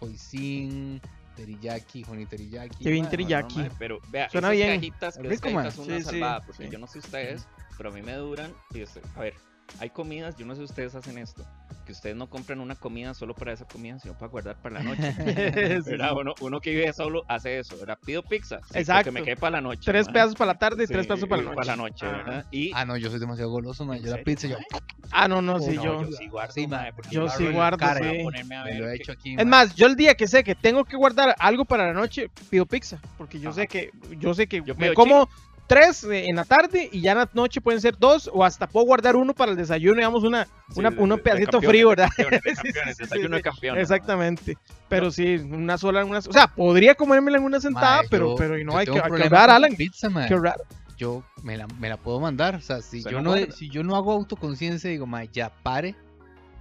hoisin, 0.00 1.00
teriyaki, 1.36 2.04
honey 2.08 2.26
teriyaki. 2.26 2.84
Qué 2.84 2.90
bien 2.90 3.08
teriyaki. 3.08 3.58
No, 3.62 3.68
pero 3.78 3.98
vea, 4.10 4.28
Suena 4.30 4.48
esas 4.48 4.56
bien. 4.56 4.80
cajitas, 4.80 5.16
Es 5.16 5.24
esas 5.24 5.30
rico, 5.30 5.48
son 5.48 5.54
una 5.54 5.70
Sí, 5.70 5.82
sí, 5.98 6.02
salvada, 6.02 6.40
porque 6.40 6.64
sí. 6.64 6.70
yo 6.70 6.78
no 6.78 6.86
sé 6.86 6.98
ustedes, 6.98 7.46
pero 7.76 7.90
a 7.90 7.92
mí 7.92 8.02
me 8.02 8.14
duran. 8.14 8.52
Y 8.74 8.82
a 8.82 9.20
ver, 9.20 9.34
hay 9.78 9.90
comidas, 9.90 10.36
yo 10.36 10.44
no 10.44 10.54
sé 10.54 10.58
si 10.58 10.64
ustedes 10.64 10.94
hacen 10.94 11.18
esto, 11.18 11.46
que 11.82 11.92
ustedes 11.92 12.16
no 12.16 12.28
compran 12.28 12.60
una 12.60 12.74
comida 12.74 13.12
solo 13.14 13.34
para 13.34 13.52
esa 13.52 13.64
comida, 13.64 13.98
sino 13.98 14.14
para 14.14 14.30
guardar 14.30 14.56
para 14.56 14.80
la 14.80 14.82
noche. 14.94 15.14
Uno, 16.22 16.34
uno 16.40 16.60
que 16.60 16.70
vive 16.70 16.92
solo 16.92 17.24
hace 17.28 17.58
eso, 17.58 17.76
¿verdad? 17.78 17.98
Pido 18.04 18.22
pizza, 18.22 18.58
sí, 18.70 18.78
Exacto. 18.78 19.10
porque 19.10 19.20
me 19.20 19.24
quede 19.24 19.36
para 19.36 19.52
la 19.52 19.60
noche. 19.60 19.82
Tres 19.84 20.08
pedazos 20.08 20.34
para 20.34 20.52
la 20.52 20.58
tarde 20.58 20.84
y 20.84 20.86
Sí, 20.86 20.92
tres 20.92 21.06
pedazos 21.06 21.28
para 21.28 21.42
la 21.42 21.48
noche. 21.48 21.56
Para 21.56 21.66
la 21.66 21.76
noche, 21.76 22.06
Ah. 22.06 22.12
¿verdad? 22.12 22.46
Y 22.50 22.70
Ah, 22.74 22.84
no, 22.84 22.96
yo 22.96 23.10
soy 23.10 23.18
demasiado 23.20 23.50
goloso. 23.50 23.82
¿En 23.92 24.02
Yo 24.02 24.10
la 24.16 24.22
pizza, 24.22 24.46
yo 24.48 24.56
mae? 24.56 24.66
Ah, 25.10 25.28
no, 25.28 25.42
no, 25.42 25.58
sí, 25.60 25.76
no, 25.76 25.84
yo. 25.84 26.02
yo 26.02 26.12
sí 26.16 26.28
guardo, 26.28 26.54
yo 26.56 26.68
yo 27.10 27.28
sí 27.28 27.46
guardo, 27.48 27.78
cara, 27.78 28.00
sí. 28.00 28.06
voy 28.08 28.20
a 28.20 28.22
ponerme 28.22 28.56
a 28.56 28.64
Me 28.64 28.70
ver 28.70 28.80
lo 28.80 28.88
he 28.88 28.96
qué- 28.96 29.02
hecho 29.02 29.12
aquí. 29.12 29.34
Es 29.38 29.46
más, 29.46 29.74
yo 29.74 29.86
el 29.86 29.96
día 29.96 30.14
que 30.14 30.26
sé 30.28 30.44
que 30.44 30.54
tengo 30.54 30.84
que 30.84 30.96
guardar 30.96 31.34
algo 31.38 31.64
para 31.64 31.86
la 31.88 31.92
noche, 31.92 32.30
pido 32.50 32.64
pizza. 32.66 32.98
Porque 33.18 33.38
yo 33.40 33.52
sé 33.52 33.66
que, 33.66 33.90
yo 34.18 34.32
sé 34.34 34.46
que 34.46 34.62
Yo 34.64 34.74
me 34.76 34.94
como 34.94 35.28
tres 35.66 36.04
en 36.04 36.36
la 36.36 36.44
tarde 36.44 36.88
y 36.92 37.00
ya 37.00 37.12
en 37.12 37.18
la 37.18 37.30
noche 37.32 37.60
pueden 37.60 37.80
ser 37.80 37.96
dos 37.98 38.28
o 38.32 38.44
hasta 38.44 38.66
puedo 38.66 38.84
guardar 38.86 39.16
uno 39.16 39.32
para 39.34 39.52
el 39.52 39.56
desayuno, 39.56 39.96
digamos, 39.96 40.22
una, 40.24 40.44
Sí, 40.44 40.50
una, 40.80 40.90
de- 40.90 40.98
un 41.00 41.08
de 41.10 41.16
pedacito 41.18 41.50
campeones, 41.60 41.70
frío, 41.70 41.88
de 41.88 41.96
¿verdad? 41.96 42.08
campeones, 42.16 42.42
de 42.42 42.50
Sí, 42.50 42.56
sí, 42.56 42.62
campeones, 42.72 42.96
sí, 42.96 43.02
desayuno 43.02 43.28
sí, 43.28 43.34
de 43.34 43.42
campeones. 43.42 43.82
Exactamente. 43.82 44.58
Pero 44.88 45.10
sí, 45.10 45.34
una 45.36 45.78
sola, 45.78 46.04
una, 46.04 46.18
o 46.18 46.32
sea, 46.32 46.46
podría 46.48 46.94
comérmela 46.94 47.38
en 47.38 47.44
una 47.44 47.60
sentada, 47.60 48.02
pero, 48.10 48.30
yo- 48.30 48.36
pero 48.36 48.58
y 48.58 48.64
no 48.64 48.76
hay 48.76 48.86
que, 48.86 48.98
ahorrar, 48.98 49.50
Alan. 49.50 49.74
Pizza, 49.76 50.08
ahorrar. 50.08 50.56
Yo 50.98 51.24
me 51.42 51.56
la, 51.56 51.66
me 51.66 51.88
la 51.88 51.96
puedo 51.96 52.20
mandar. 52.20 52.54
O 52.56 52.60
sea, 52.60 52.80
si 52.82 53.02
yo, 53.02 53.20
no, 53.22 53.30
guarda. 53.30 53.50
si 53.52 53.68
yo 53.70 53.82
no 53.82 53.96
hago 53.96 54.12
autoconciencia, 54.12 54.88
digo, 54.90 55.06
mae, 55.06 55.28
ya 55.32 55.50
pare. 55.62 55.96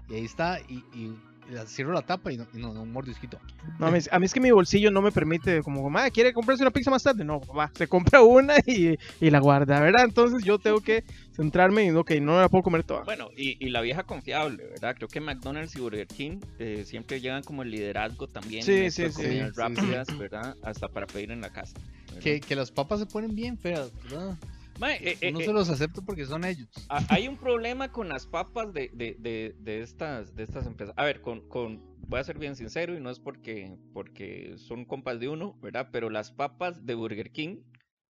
Y 0.10 0.16
ahí 0.16 0.26
está. 0.26 0.60
Y, 0.68 0.84
y 0.94 1.16
la- 1.50 1.66
cierro 1.66 1.92
la 1.94 2.02
tapa 2.02 2.32
y 2.32 2.38
no, 2.38 2.48
no, 2.54 2.74
no, 2.74 2.82
un 2.84 2.92
mordisquito. 2.92 3.40
No, 3.80 3.88
a, 3.88 3.92
mí, 3.92 4.00
a 4.12 4.20
mí 4.20 4.26
es 4.26 4.34
que 4.34 4.40
mi 4.40 4.52
bolsillo 4.52 4.92
no 4.92 5.02
me 5.02 5.12
permite, 5.12 5.62
como, 5.62 5.90
madre, 5.90 6.12
¿quiere 6.12 6.34
comprarse 6.34 6.64
una 6.64 6.72
pizza 6.72 6.92
más 6.92 7.04
tarde? 7.04 7.24
No, 7.24 7.42
va, 7.42 7.72
se 7.76 7.88
compra 7.88 8.22
una 8.22 8.56
y, 8.66 8.98
y 9.20 9.30
la 9.30 9.40
guarda, 9.40 9.80
¿verdad? 9.80 10.06
Entonces 10.06 10.44
yo 10.44 10.60
tengo 10.60 10.82
que 10.82 11.04
centrarme 11.36 11.84
en, 11.86 11.98
ok, 11.98 12.12
no 12.22 12.40
la 12.40 12.50
puedo 12.50 12.64
comer 12.64 12.84
toda. 12.84 13.04
Bueno, 13.04 13.30
y, 13.36 13.64
y 13.66 13.70
la 13.70 13.82
vieja 13.82 14.04
confiable, 14.04 14.66
¿verdad? 14.66 14.96
Creo 14.96 15.08
que 15.10 15.20
McDonald's 15.20 15.76
y 15.76 15.80
Burger 15.80 16.08
King 16.08 16.40
eh, 16.60 16.84
siempre 16.86 17.20
llegan 17.20 17.44
como 17.44 17.64
el 17.64 17.72
liderazgo 17.72 18.28
también. 18.28 18.64
Sí, 18.64 18.72
en 18.86 18.92
sí, 18.92 19.10
sí. 19.10 19.24
comidas 19.24 19.56
rápidas, 19.56 20.18
¿verdad? 20.18 20.56
Hasta 20.64 20.88
para 20.88 21.08
pedir 21.08 21.32
en 21.32 21.42
la 21.42 21.50
casa. 21.50 21.74
Que, 22.22 22.40
que 22.42 22.56
las 22.56 22.72
papas 22.72 23.00
se 23.00 23.06
ponen 23.06 23.34
bien 23.36 23.58
feas, 23.58 23.92
¿verdad? 24.04 24.38
Mae, 24.82 24.98
eh, 25.12 25.18
eh, 25.22 25.30
Uno 25.30 25.40
eh, 25.40 25.46
se 25.46 25.54
los 25.54 25.70
acepta 25.70 26.02
porque 26.02 26.26
son 26.26 26.44
ellos. 26.44 26.68
ha- 26.90 27.06
hay 27.10 27.28
un 27.28 27.38
problema 27.38 27.92
con 27.92 28.10
las 28.10 28.26
papas 28.26 28.74
de, 28.74 28.90
de, 28.94 29.16
de, 29.20 29.56
de 29.60 29.82
estas, 29.82 30.36
de 30.36 30.44
estas 30.44 30.66
empresas. 30.66 30.94
A 30.98 31.06
ver, 31.06 31.22
con, 31.22 31.48
con, 31.48 31.82
voy 32.08 32.20
a 32.20 32.24
ser 32.24 32.38
bien 32.40 32.56
sincero 32.56 32.98
y 32.98 33.00
no 33.00 33.10
es 33.12 33.20
porque, 33.20 33.78
porque 33.94 34.56
son 34.58 34.84
compas 34.86 35.20
de 35.20 35.30
uno, 35.30 35.58
¿verdad? 35.62 35.90
Pero 35.92 36.10
las 36.10 36.32
papas 36.32 36.86
de 36.86 36.96
Burger 36.96 37.32
King 37.32 37.58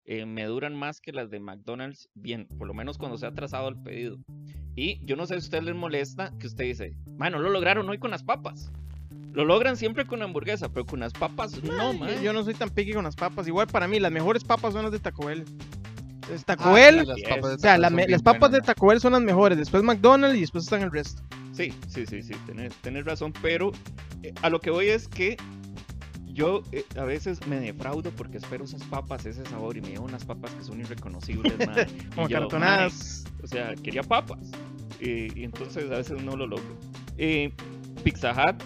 eh, 0.04 0.24
me 0.26 0.44
duran 0.44 0.74
más 0.76 1.00
que 1.00 1.12
las 1.12 1.28
de 1.28 1.40
McDonald's 1.40 2.08
bien, 2.14 2.46
por 2.56 2.66
lo 2.68 2.72
menos 2.74 2.96
cuando 2.98 3.18
se 3.18 3.26
ha 3.26 3.34
trazado 3.34 3.68
el 3.68 3.76
pedido. 3.82 4.18
Y 4.76 5.04
yo 5.04 5.16
no 5.16 5.26
sé 5.26 5.34
si 5.34 5.38
a 5.38 5.44
usted 5.46 5.62
les 5.64 5.74
molesta 5.74 6.32
que 6.38 6.46
usted 6.46 6.64
dice, 6.64 6.94
bueno, 7.16 7.40
lo 7.40 7.50
lograron 7.50 7.88
hoy 7.88 7.98
con 7.98 8.12
las 8.12 8.22
papas. 8.22 8.70
Lo 9.32 9.44
logran 9.44 9.76
siempre 9.76 10.06
con 10.06 10.22
hamburguesa, 10.22 10.68
pero 10.72 10.86
con 10.86 11.00
las 11.00 11.12
papas 11.12 11.62
no, 11.62 11.92
man. 11.92 12.20
yo 12.22 12.32
no 12.32 12.42
soy 12.44 12.54
tan 12.54 12.70
piqui 12.70 12.92
con 12.92 13.04
las 13.04 13.14
papas. 13.16 13.46
Igual 13.46 13.66
para 13.68 13.86
mí, 13.86 14.00
las 14.00 14.10
mejores 14.10 14.42
papas 14.44 14.72
son 14.72 14.82
las 14.84 14.92
de 14.92 14.98
Taco 15.00 15.26
Bell. 15.26 15.44
Es 16.32 16.44
Taco 16.44 16.64
Ah, 16.66 16.72
Bell, 16.74 17.00
sí, 17.00 17.06
las 17.06 17.20
papas 17.22 17.50
de 17.50 17.54
o 17.54 17.58
sea, 17.58 17.70
Taco 17.72 17.80
la 17.82 17.90
me- 17.90 17.96
bien 17.96 18.10
las 18.10 18.22
papas 18.22 18.52
de 18.52 18.60
Taco 18.60 18.86
Bell 18.86 19.00
son 19.00 19.12
las 19.12 19.22
mejores. 19.22 19.58
Después 19.58 19.82
McDonald's 19.82 20.36
y 20.36 20.40
después 20.40 20.64
están 20.64 20.82
el 20.82 20.90
resto. 20.92 21.22
Sí, 21.52 21.72
sí, 21.88 22.06
sí, 22.06 22.22
sí, 22.22 22.32
tenés, 22.46 22.72
tenés 22.76 23.04
razón, 23.04 23.32
pero 23.42 23.72
eh, 24.22 24.32
a 24.42 24.48
lo 24.50 24.60
que 24.60 24.70
voy 24.70 24.88
es 24.88 25.08
que 25.08 25.36
yo 26.32 26.62
eh, 26.72 26.84
a 26.96 27.04
veces 27.04 27.44
me 27.48 27.58
defraudo 27.60 28.10
porque 28.12 28.38
espero 28.38 28.64
esas 28.64 28.82
papas, 28.84 29.26
ese 29.26 29.44
sabor, 29.46 29.76
y 29.76 29.80
me 29.80 29.88
llevo 29.88 30.04
unas 30.04 30.24
papas 30.24 30.54
que 30.54 30.62
son 30.62 30.80
irreconocibles, 30.80 31.52
y 32.02 32.14
Como 32.14 32.28
yo, 32.28 32.38
cartonadas. 32.40 33.24
o 33.42 33.46
sea, 33.46 33.74
quería 33.74 34.02
papas, 34.02 34.38
eh, 35.00 35.28
y 35.34 35.44
entonces 35.44 35.90
a 35.90 35.96
veces 35.96 36.22
no 36.22 36.36
lo 36.36 36.46
logro. 36.46 36.76
Eh, 37.18 37.52
Pizza 38.04 38.32
Hut, 38.32 38.62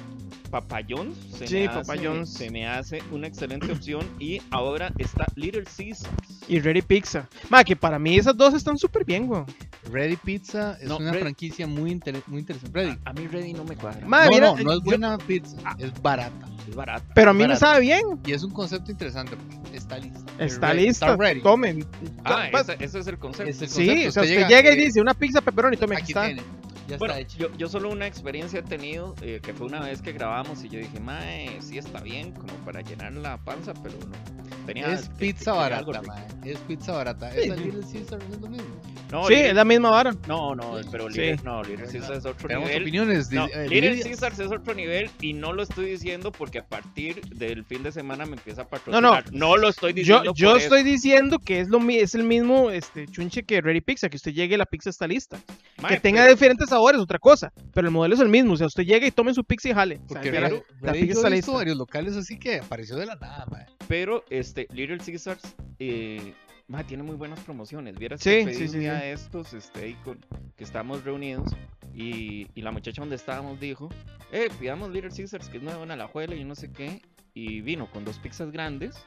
Papa 0.61 0.81
John's, 0.89 1.17
se, 1.37 1.49
Sí, 1.49 1.55
me 1.57 1.67
Papa 1.69 1.95
hace, 1.95 2.27
se 2.27 2.51
me 2.51 2.69
hace 2.69 3.03
una 3.11 3.27
excelente 3.27 3.73
opción, 3.73 4.07
y 4.21 4.41
ahora 4.53 4.93
está 4.99 5.27
Little 5.35 5.65
Caesars. 5.65 6.09
Y 6.47 6.61
Ready 6.61 6.83
Pizza. 6.83 7.29
Ma, 7.51 7.65
que 7.65 7.75
para 7.75 7.99
mí 7.99 8.17
esas 8.17 8.37
dos 8.37 8.55
están 8.55 8.79
súper 8.79 9.05
bien, 9.05 9.27
güey. 9.27 9.43
Ready 9.91 10.15
Pizza 10.17 10.79
es 10.81 10.89
No, 10.89 10.99
una 10.99 11.11
Ready- 11.13 11.21
franquicia 11.23 11.67
muy, 11.67 11.91
inter- 11.91 12.23
muy 12.29 12.39
interesante. 12.41 12.71
Ready. 12.73 12.97
A, 13.05 13.11
a 13.11 13.13
mí 13.15 13.27
Ready 13.27 13.53
no 13.53 13.65
me 13.65 13.77
cuadra, 13.77 14.07
Ma, 14.07 14.27
no, 14.27 14.31
mira, 14.31 14.47
no, 14.53 14.57
no 14.63 14.73
es 14.75 14.79
yo- 14.79 14.85
buena 14.85 15.19
pizza, 15.19 15.57
es 15.79 15.93
barata. 16.01 16.47
es 16.69 16.75
barato. 16.77 17.05
Pero 17.17 17.31
a 17.31 17.35
mí 17.35 17.39
me 17.41 17.45
Barato. 17.49 17.61
sabe 17.67 17.81
bien. 17.81 18.03
Y 18.25 18.33
es 18.33 18.45
un 18.45 18.53
concepto 18.53 18.93
interesante. 18.93 19.37
Está 19.73 19.99
lista. 19.99 20.21
Está 20.39 20.69
Ready, 20.73 20.87
lista. 20.87 21.07
Está 21.11 21.17
ready. 21.17 21.43
Tomen. 21.43 21.85
Ah, 22.25 22.49
ese, 22.53 22.77
ese 22.79 22.99
es 23.01 23.07
el 23.09 23.19
concepto. 23.19 23.51
Es 23.51 23.61
el 23.61 23.69
Sí, 23.69 23.87
concepto. 23.87 24.09
o 24.09 24.13
sea, 24.13 24.23
usted 24.23 24.35
llega, 24.37 24.49
llega 24.49 24.73
y 24.73 24.77
dice 24.77 25.01
una 25.01 25.15
pizza 25.15 25.41
pepperoni, 25.41 25.77
tome, 25.77 25.97
aquí 25.97 26.03
Aquí 26.05 26.13
está. 26.13 26.27
tiene. 26.27 26.43
Ya 26.88 26.99
Bueno, 26.99 27.14
está 27.14 27.21
hecho. 27.21 27.38
yo, 27.38 27.57
yo 27.57 27.69
solo 27.69 27.91
una 27.91 28.07
experiencia 28.07 28.59
he 28.61 28.62
tenido, 28.62 29.14
eh, 29.23 29.41
que 29.43 29.55
fue 29.55 29.67
una 29.67 29.81
vez 29.81 30.03
que 30.03 30.12
grabamos 30.12 30.62
y 30.64 30.69
yo 30.69 30.79
dije, 30.79 31.00
mae, 31.00 31.59
sí 31.62 31.79
está 31.79 32.00
bien, 32.00 32.33
como 32.33 32.53
para 32.64 32.83
llenar 32.83 33.12
la 33.14 33.38
panza, 33.38 33.73
pero 33.75 33.95
no. 34.07 34.67
Tenía, 34.67 34.93
Es 34.93 35.09
que- 35.09 35.14
pizza 35.17 35.53
barata, 35.53 35.79
algo 35.79 35.93
rico. 35.93 36.05
mae. 36.07 36.26
Es 36.45 36.59
pizza 36.61 36.93
barata. 36.93 37.31
Sí, 37.33 37.41
Esa 37.41 37.57
sí. 37.57 37.64
Little 37.64 37.81
Caesar 37.93 38.23
es 38.23 38.41
lo 38.41 38.49
mismo. 38.49 38.67
No, 39.13 39.29
Sí, 39.29 39.35
es 39.35 39.55
la 39.55 39.65
misma 39.65 39.91
vara. 39.91 40.13
no, 40.27 40.55
no, 40.57 40.73
pero 40.91 41.09
Sí. 41.11 41.21
Little, 41.21 41.45
no, 41.45 41.63
Little 41.63 41.87
Caesars 41.87 42.19
es 42.19 42.27
otro 42.27 42.49
Tenemos 42.49 42.69
nivel. 42.69 42.83
opiniones. 42.83 43.31
No, 43.31 43.47
eh, 43.47 43.69
Little. 43.69 44.03
Caesars 44.03 44.39
es 44.41 44.51
otro 44.51 44.75
nivel 44.75 45.11
y 45.21 45.35
no 45.35 45.53
lo 45.53 45.63
estoy 45.63 45.87
diciendo 45.87 46.33
porque 46.33 46.59
a 46.59 46.67
partir 46.67 47.21
del 47.29 47.65
fin 47.65 47.83
de 47.83 47.93
semana 47.93 48.27
me 48.27 48.33
empieza 48.37 48.63
a 48.63 48.65
No, 48.65 48.71
patrocinar. 48.71 49.33
no. 49.33 49.39
No, 49.49 49.57
lo 49.57 49.69
estoy 49.69 49.93
diciendo. 49.93 50.25
Yo, 50.25 50.33
yo 50.35 50.57
estoy 50.57 50.83
diciendo 50.83 51.39
que 51.39 51.61
es 51.61 51.69
lo 51.69 51.79
mi- 51.81 51.99
es 51.99 52.15
el 52.15 52.25
mismo 52.25 52.71
este 52.71 53.07
chunche 53.07 53.45
que 53.45 53.61
Ready 53.61 53.83
Pizza, 53.83 54.09
que 54.09 54.17
usted 54.17 54.33
llegue 54.33 54.55
y 54.55 54.59
la 54.59 54.67
pizza 54.67 54.91
está 54.91 55.07
lista. 55.07 55.39
Mae, 55.81 55.95
que 55.95 56.01
tenga 56.01 56.23
pero- 56.23 56.35
diferentes 56.35 56.69
sabores, 56.71 57.01
otra 57.01 57.19
cosa. 57.19 57.53
Pero 57.73 57.87
el 57.87 57.93
modelo 57.93 58.15
es 58.15 58.21
el 58.21 58.29
mismo. 58.29 58.55
O 58.55 58.57
sea, 58.57 58.67
usted 58.67 58.85
llega 58.85 59.07
y 59.07 59.11
tome 59.11 59.33
su 59.35 59.45
pizza 59.45 59.69
y 59.69 59.75
jale. 59.75 59.97
O 59.97 59.99
sea, 60.09 60.21
Porque 60.23 60.33
ya 60.33 60.41
la- 60.41 60.49
la 60.49 60.57
pizza 60.59 60.65
yo 60.81 61.13
está 61.13 61.29
he 61.29 61.31
visto 61.31 61.31
lista. 61.31 61.53
varios 61.53 61.77
locales 61.77 62.17
así 62.17 62.39
que 62.39 62.57
apareció 62.57 62.97
de 62.97 63.07
la 63.07 63.15
nada. 63.17 63.47
Pero 63.87 64.25
este 64.31 64.67
Little 64.73 64.99
Caesars 64.99 65.43
eh, 65.79 66.33
ma, 66.68 66.85
tiene 66.85 67.02
muy 67.02 67.16
buenas 67.16 67.40
promociones. 67.40 67.97
Vieras 67.99 68.21
Sí, 68.21 68.30
que 68.30 68.44
pedí 68.44 68.54
sí, 68.54 68.62
un 68.64 68.68
sí, 68.71 68.78
día 68.78 68.99
sí. 68.99 69.06
de 69.06 69.12
estos, 69.12 69.52
este, 69.54 69.97
con, 70.04 70.18
que 70.56 70.64
estábamos 70.64 71.04
reunidos 71.04 71.52
y, 71.94 72.49
y 72.54 72.62
la 72.62 72.73
muchacha 72.73 73.02
donde 73.02 73.16
estábamos 73.16 73.61
dijo, 73.61 73.88
eh, 74.33 74.49
pidamos 74.59 74.90
Little 74.90 75.11
Caesars, 75.11 75.49
que 75.49 75.59
es 75.59 75.62
nuevo 75.62 75.83
en 75.85 75.90
Alajuela 75.90 76.35
y 76.35 76.44
no 76.44 76.54
sé 76.54 76.71
qué. 76.73 77.02
Y 77.37 77.62
vino 77.62 77.90
con 77.90 78.04
dos 78.04 78.21
pizzas 78.21 78.52
grandes 78.52 79.04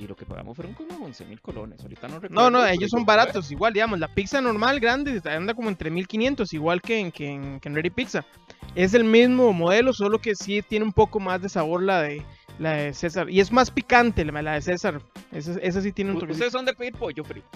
y 0.00 0.06
lo 0.06 0.16
que 0.16 0.24
pagamos 0.24 0.56
fueron 0.56 0.74
como 0.74 1.04
11 1.04 1.26
mil 1.26 1.40
colones. 1.40 1.80
Ahorita 1.82 2.08
no 2.08 2.20
recuerdo. 2.20 2.50
No, 2.50 2.50
no, 2.50 2.66
ellos 2.66 2.90
son 2.90 3.04
baratos. 3.04 3.50
Igual, 3.50 3.72
digamos, 3.72 3.98
la 3.98 4.08
pizza 4.08 4.40
normal 4.40 4.80
grande 4.80 5.20
anda 5.24 5.54
como 5.54 5.68
entre 5.68 5.90
1500, 5.90 6.52
igual 6.54 6.80
que 6.80 6.98
en, 6.98 7.12
que 7.12 7.30
en, 7.30 7.60
que 7.60 7.68
en 7.68 7.74
Ready 7.74 7.90
Pizza. 7.90 8.24
Es 8.74 8.94
el 8.94 9.04
mismo 9.04 9.52
modelo, 9.52 9.92
solo 9.92 10.18
que 10.20 10.34
sí 10.34 10.62
tiene 10.62 10.84
un 10.84 10.92
poco 10.92 11.20
más 11.20 11.42
de 11.42 11.48
sabor 11.48 11.82
la 11.82 12.02
de, 12.02 12.22
la 12.58 12.72
de 12.72 12.94
César. 12.94 13.28
Y 13.28 13.40
es 13.40 13.52
más 13.52 13.70
picante 13.70 14.24
la 14.24 14.52
de 14.52 14.60
César. 14.62 15.02
Esa, 15.32 15.52
esa 15.60 15.80
sí 15.82 15.92
tiene 15.92 16.10
un 16.12 16.16
toquecito. 16.18 16.34
Ustedes 16.34 16.52
son 16.52 16.64
de 16.64 16.74
pedir 16.74 16.94
pollo 16.94 17.22
frito. 17.24 17.48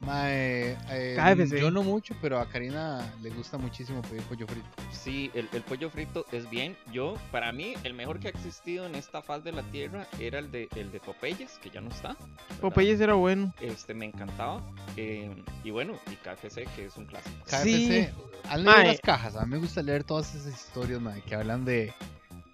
Mae, 0.00 0.78
eh, 0.90 1.14
KFC. 1.14 1.60
yo 1.60 1.70
no 1.70 1.82
mucho, 1.82 2.14
pero 2.22 2.38
a 2.38 2.48
Karina 2.48 3.12
le 3.20 3.28
gusta 3.28 3.58
muchísimo 3.58 4.00
pedir 4.00 4.22
pollo 4.22 4.46
frito. 4.46 4.66
Sí, 4.90 5.30
el, 5.34 5.46
el 5.52 5.60
pollo 5.60 5.90
frito 5.90 6.24
es 6.32 6.48
bien. 6.48 6.74
Yo, 6.90 7.16
para 7.30 7.52
mí, 7.52 7.74
el 7.84 7.92
mejor 7.92 8.18
que 8.18 8.28
ha 8.28 8.30
existido 8.30 8.86
en 8.86 8.94
esta 8.94 9.20
faz 9.20 9.44
de 9.44 9.52
la 9.52 9.62
tierra 9.64 10.06
era 10.18 10.38
el 10.38 10.50
de, 10.50 10.68
el 10.74 10.90
de 10.90 11.00
Popeyes, 11.00 11.58
que 11.62 11.68
ya 11.68 11.82
no 11.82 11.90
está. 11.90 12.14
¿verdad? 12.14 12.60
Popeyes 12.62 12.98
era 12.98 13.12
bueno. 13.12 13.52
Este, 13.60 13.92
me 13.92 14.06
encantaba. 14.06 14.62
eh, 14.96 15.30
y 15.64 15.70
bueno, 15.70 15.92
y 16.10 16.14
KFC, 16.16 16.64
que 16.74 16.86
es 16.86 16.96
un 16.96 17.04
clásico. 17.04 17.36
KFC, 17.44 17.62
Sí. 17.64 18.08
han 18.48 18.64
leído 18.64 18.82
las 18.84 19.00
cajas. 19.00 19.36
A 19.36 19.44
mí 19.44 19.50
me 19.52 19.58
gusta 19.58 19.82
leer 19.82 20.02
todas 20.04 20.34
esas 20.34 20.54
historias, 20.54 20.98
mae, 20.98 21.20
que 21.20 21.34
hablan 21.34 21.66
de. 21.66 21.92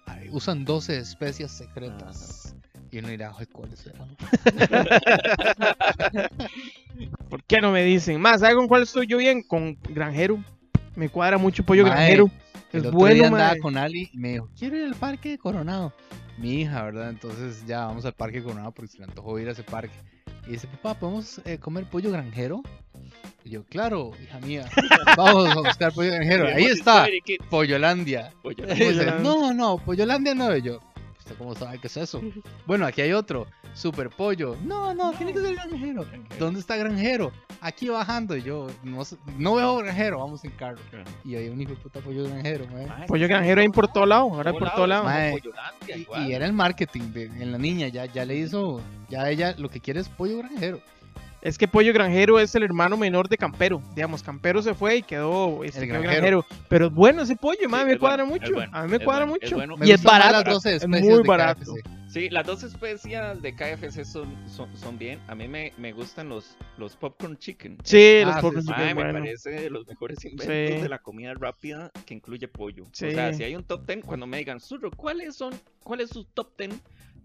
ay, 0.05 0.27
usan 0.31 0.65
12 0.65 0.97
especias 0.97 1.51
secretas. 1.51 2.53
Y 2.53 2.66
uno 2.93 3.09
dirá, 3.09 3.33
"Ay, 3.37 3.45
¿cuáles 3.47 3.79
serán? 3.79 4.15
¿Por 7.29 7.43
qué 7.43 7.61
no 7.61 7.71
me 7.71 7.83
dicen? 7.83 8.19
Más, 8.21 8.41
¿sabe 8.41 8.55
con 8.55 8.67
cuál 8.67 8.83
estoy 8.83 9.07
yo 9.07 9.17
bien? 9.17 9.43
Con 9.43 9.77
granjero. 9.89 10.43
Me 10.95 11.09
cuadra 11.09 11.37
mucho 11.37 11.63
pollo 11.63 11.83
Mae, 11.83 11.91
granjero. 11.91 12.31
El 12.73 12.81
Es 12.81 12.85
otro 12.87 12.99
bueno, 12.99 13.15
día 13.15 13.27
andaba 13.27 13.49
mae. 13.51 13.59
con 13.59 13.77
Ali 13.77 14.09
y 14.13 14.17
me 14.17 14.33
dijo, 14.33 14.49
quiero 14.57 14.77
ir 14.77 14.85
al 14.85 14.95
parque 14.95 15.29
de 15.29 15.37
Coronado. 15.37 15.93
Mi 16.37 16.61
hija, 16.61 16.83
¿verdad? 16.83 17.09
Entonces 17.09 17.63
ya 17.67 17.85
vamos 17.85 18.05
al 18.05 18.13
parque 18.13 18.37
de 18.39 18.43
Coronado 18.45 18.71
porque 18.71 18.91
se 18.91 18.97
le 18.99 19.03
antojó 19.05 19.37
ir 19.39 19.47
a 19.47 19.51
ese 19.51 19.63
parque. 19.63 19.93
Y 20.47 20.51
dice, 20.51 20.67
papá, 20.67 20.99
¿podemos 20.99 21.41
eh, 21.45 21.57
comer 21.59 21.85
pollo 21.85 22.11
granjero? 22.11 22.61
Y 23.43 23.51
yo, 23.51 23.63
claro, 23.65 24.11
hija 24.23 24.39
mía, 24.39 24.65
vamos 25.17 25.49
a 25.49 25.55
buscar 25.55 25.91
pollo 25.93 26.11
granjero. 26.11 26.47
Ahí 26.55 26.65
está, 26.65 27.07
Pollolandia. 27.49 28.31
Y 28.43 28.49
dice, 28.49 28.63
Pollolandia. 28.75 29.19
no, 29.21 29.53
no, 29.53 29.77
Pollolandia 29.77 30.35
no. 30.35 30.55
Y 30.55 30.61
yo, 30.61 30.79
¿usted 31.27 31.37
cómo 31.37 31.55
sabe 31.55 31.77
qué 31.79 31.87
es 31.87 31.97
eso? 31.97 32.21
Bueno, 32.65 32.85
aquí 32.85 33.01
hay 33.01 33.11
otro, 33.11 33.47
Super 33.73 34.09
Pollo. 34.09 34.55
No, 34.63 34.93
no, 34.93 35.11
tiene 35.11 35.33
que 35.33 35.41
ser 35.41 35.55
granjero. 35.55 36.05
¿Dónde 36.39 36.61
está 36.61 36.77
granjero? 36.77 37.33
Aquí 37.59 37.89
bajando. 37.89 38.37
Y 38.37 38.43
yo, 38.43 38.67
no, 38.83 39.55
veo 39.55 39.77
granjero, 39.77 40.19
vamos 40.19 40.43
en 40.45 40.51
carro. 40.51 40.79
Y 41.25 41.35
hay 41.35 41.49
un 41.49 41.59
hijo 41.59 41.71
de 41.71 41.77
puta 41.77 41.99
pollo 41.99 42.23
granjero, 42.23 42.65
mae. 42.67 43.07
Pollo 43.07 43.27
granjero 43.27 43.59
ahí 43.61 43.69
por 43.69 43.91
todo 43.91 44.05
lado. 44.05 44.23
Ahora 44.23 44.53
por 44.53 44.73
todo 44.73 44.87
lado. 44.87 45.03
Mae, 45.03 45.41
Y, 46.25 46.31
era 46.31 46.45
el 46.45 46.53
marketing 46.53 47.11
de, 47.11 47.25
en 47.25 47.51
la 47.51 47.57
niña, 47.57 47.89
ya, 47.89 48.05
ya 48.05 48.23
le 48.23 48.35
hizo, 48.37 48.79
ya 49.09 49.29
ella 49.29 49.53
lo 49.57 49.69
que 49.69 49.81
quiere 49.81 49.99
es 49.99 50.07
pollo 50.07 50.37
granjero. 50.37 50.79
Es 51.47 51.57
que 51.57 51.67
Pollo 51.67 51.93
Granjero 51.93 52.39
es 52.39 52.53
el 52.55 52.63
hermano 52.63 52.97
menor 52.97 53.29
de 53.29 53.37
Campero. 53.37 53.81
Digamos, 53.95 54.21
Campero 54.21 54.61
se 54.61 54.73
fue 54.73 54.97
y 54.97 55.01
quedó, 55.01 55.63
este, 55.63 55.79
El 55.83 55.87
granjero. 55.87 56.11
granjero. 56.11 56.45
Pero 56.67 56.87
es 56.87 56.93
bueno 56.93 57.21
ese 57.21 57.35
pollo, 57.37 57.57
Sí, 57.61 57.67
madre, 57.67 57.93
me 57.93 57.97
cuadra 57.99 58.23
bueno, 58.25 58.39
mucho. 58.41 58.53
bueno, 58.53 58.71
a 58.75 58.83
mí 58.83 58.91
me 58.91 58.99
cuadra 58.99 59.25
bueno, 59.25 59.39
es 59.41 59.51
mucho. 59.53 59.85
Y 59.85 59.91
es 59.91 60.03
barato. 60.03 60.31
las 60.33 60.43
12 60.45 60.75
es 60.75 60.83
especies 60.83 61.13
muy 61.19 61.23
barato. 61.27 61.61
KFC. 61.73 61.89
Sí, 62.09 62.29
las 62.29 62.45
dos 62.45 62.63
especias 62.63 63.41
de 63.41 63.53
KFC 63.55 64.03
son, 64.03 64.33
son, 64.49 64.75
son 64.75 64.97
bien. 64.97 65.19
A 65.27 65.35
mí 65.35 65.47
me, 65.47 65.71
me 65.77 65.93
gustan 65.93 66.27
los, 66.29 66.57
los 66.77 66.95
popcorn 66.97 67.37
chicken. 67.37 67.77
Sí, 67.83 68.21
Ah, 68.23 68.27
los 68.27 68.35
popcorn 68.41 68.63
sí. 68.63 68.67
chicken 68.73 68.95
me 68.97 69.13
parece 69.13 69.49
de 69.51 69.69
los 69.69 69.87
mejores 69.87 70.23
inventos 70.25 70.47
Sí. 70.47 70.81
de 70.81 70.89
la 70.89 70.99
comida 70.99 71.33
rápida 71.33 71.91
que 72.05 72.13
incluye 72.13 72.47
pollo. 72.49 72.85
Sí. 72.91 73.05
O 73.07 73.11
sea, 73.11 73.33
si 73.33 73.43
hay 73.43 73.55
un 73.55 73.63
top 73.63 73.85
10, 73.87 74.03
cuando 74.05 74.27
me 74.27 74.37
digan, 74.37 74.59
Surro, 74.59 74.91
¿cuáles 74.91 75.35
son, 75.37 75.53
cuál 75.83 76.01
es 76.01 76.09
su 76.09 76.25
top 76.25 76.49
10 76.57 76.71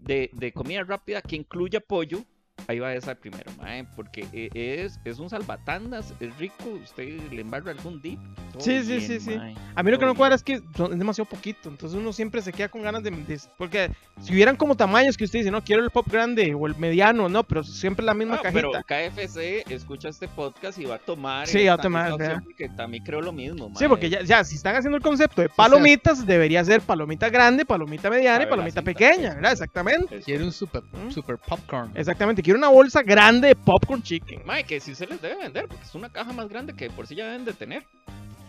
de, 0.01 0.29
de 0.33 0.51
comida 0.53 0.83
rápida 0.83 1.21
que 1.21 1.35
incluya 1.35 1.79
pollo? 1.81 2.23
Ahí 2.67 2.79
va 2.79 2.93
esa 2.93 3.15
primero, 3.15 3.51
mae, 3.57 3.83
porque 3.95 4.25
eh, 4.31 4.49
es, 4.85 4.99
es 5.03 5.19
un 5.19 5.29
salvatandas, 5.29 6.13
es 6.19 6.37
rico, 6.37 6.69
usted 6.83 7.19
le 7.31 7.41
embarra 7.41 7.71
algún 7.71 8.01
dip. 8.01 8.19
Sí, 8.59 8.81
sí, 8.83 8.97
bien, 8.97 9.01
sí, 9.01 9.19
sí. 9.19 9.35
mae, 9.37 9.55
A 9.75 9.83
mí 9.83 9.91
lo 9.91 9.99
que 9.99 10.05
no 10.05 10.15
cuadra 10.15 10.35
es 10.35 10.43
que 10.43 10.61
son- 10.75 10.93
es 10.93 10.99
demasiado 10.99 11.29
poquito, 11.29 11.67
entonces 11.69 11.97
uno 11.99 12.13
siempre 12.13 12.41
se 12.41 12.53
queda 12.53 12.69
con 12.69 12.81
ganas 12.83 13.03
de, 13.03 13.11
de- 13.11 13.39
Porque 13.57 13.91
si 14.21 14.31
hubieran 14.33 14.55
como 14.55 14.75
tamaños 14.75 15.17
que 15.17 15.25
usted 15.25 15.39
dice, 15.39 15.51
no, 15.51 15.63
quiero 15.63 15.83
el 15.83 15.89
pop 15.89 16.07
grande 16.09 16.53
o 16.53 16.67
el 16.67 16.75
mediano, 16.77 17.27
no, 17.27 17.43
pero 17.43 17.63
siempre 17.63 18.05
la 18.05 18.13
misma 18.13 18.35
Ah, 18.43 18.49
pero 18.53 18.71
cajita. 18.71 19.11
KFC 19.11 19.63
escucha 19.73 20.09
este 20.09 20.27
podcast 20.27 20.77
y 20.77 20.85
va 20.85 20.95
a 20.95 20.99
tomar. 20.99 21.47
Sí, 21.47 21.65
va 21.65 21.73
a 21.73 21.77
tomar. 21.77 22.11
Porque 22.43 22.69
también 22.69 23.03
creo 23.03 23.21
lo 23.21 23.31
mismo, 23.33 23.67
Sí, 23.69 23.73
mae. 23.81 23.89
porque 23.89 24.09
ya, 24.09 24.21
ya, 24.21 24.43
si 24.43 24.55
están 24.55 24.75
haciendo 24.75 24.95
el 24.97 25.03
concepto 25.03 25.41
de 25.41 25.49
palomitas, 25.49 26.25
debería 26.25 26.63
ser 26.63 26.81
palomita 26.81 27.29
grande, 27.29 27.65
palomita 27.65 28.09
mediana 28.09 28.43
y 28.43 28.47
palomita 28.47 28.81
cinta, 28.81 28.83
pequeña, 28.85 29.29
sí. 29.31 29.35
¿verdad? 29.35 29.51
Exactamente. 29.53 30.15
Eso. 30.17 30.25
Quiere 30.25 30.43
un 30.43 30.51
super, 30.51 30.83
¿Mm? 30.83 31.09
super 31.11 31.37
popcorn. 31.39 31.91
Exactamente. 31.95 32.42
Quiero 32.43 32.59
una 32.59 32.67
bolsa 32.69 33.01
grande 33.01 33.47
de 33.49 33.55
popcorn 33.55 34.03
chicken. 34.03 34.41
Mae, 34.45 34.63
que 34.65 34.79
sí 34.79 34.93
se 34.95 35.07
les 35.07 35.21
debe 35.21 35.37
vender, 35.37 35.67
porque 35.67 35.83
es 35.83 35.95
una 35.95 36.09
caja 36.11 36.33
más 36.33 36.49
grande 36.49 36.73
que 36.75 36.89
por 36.89 37.07
sí 37.07 37.15
ya 37.15 37.25
deben 37.27 37.45
de 37.45 37.53
tener. 37.53 37.83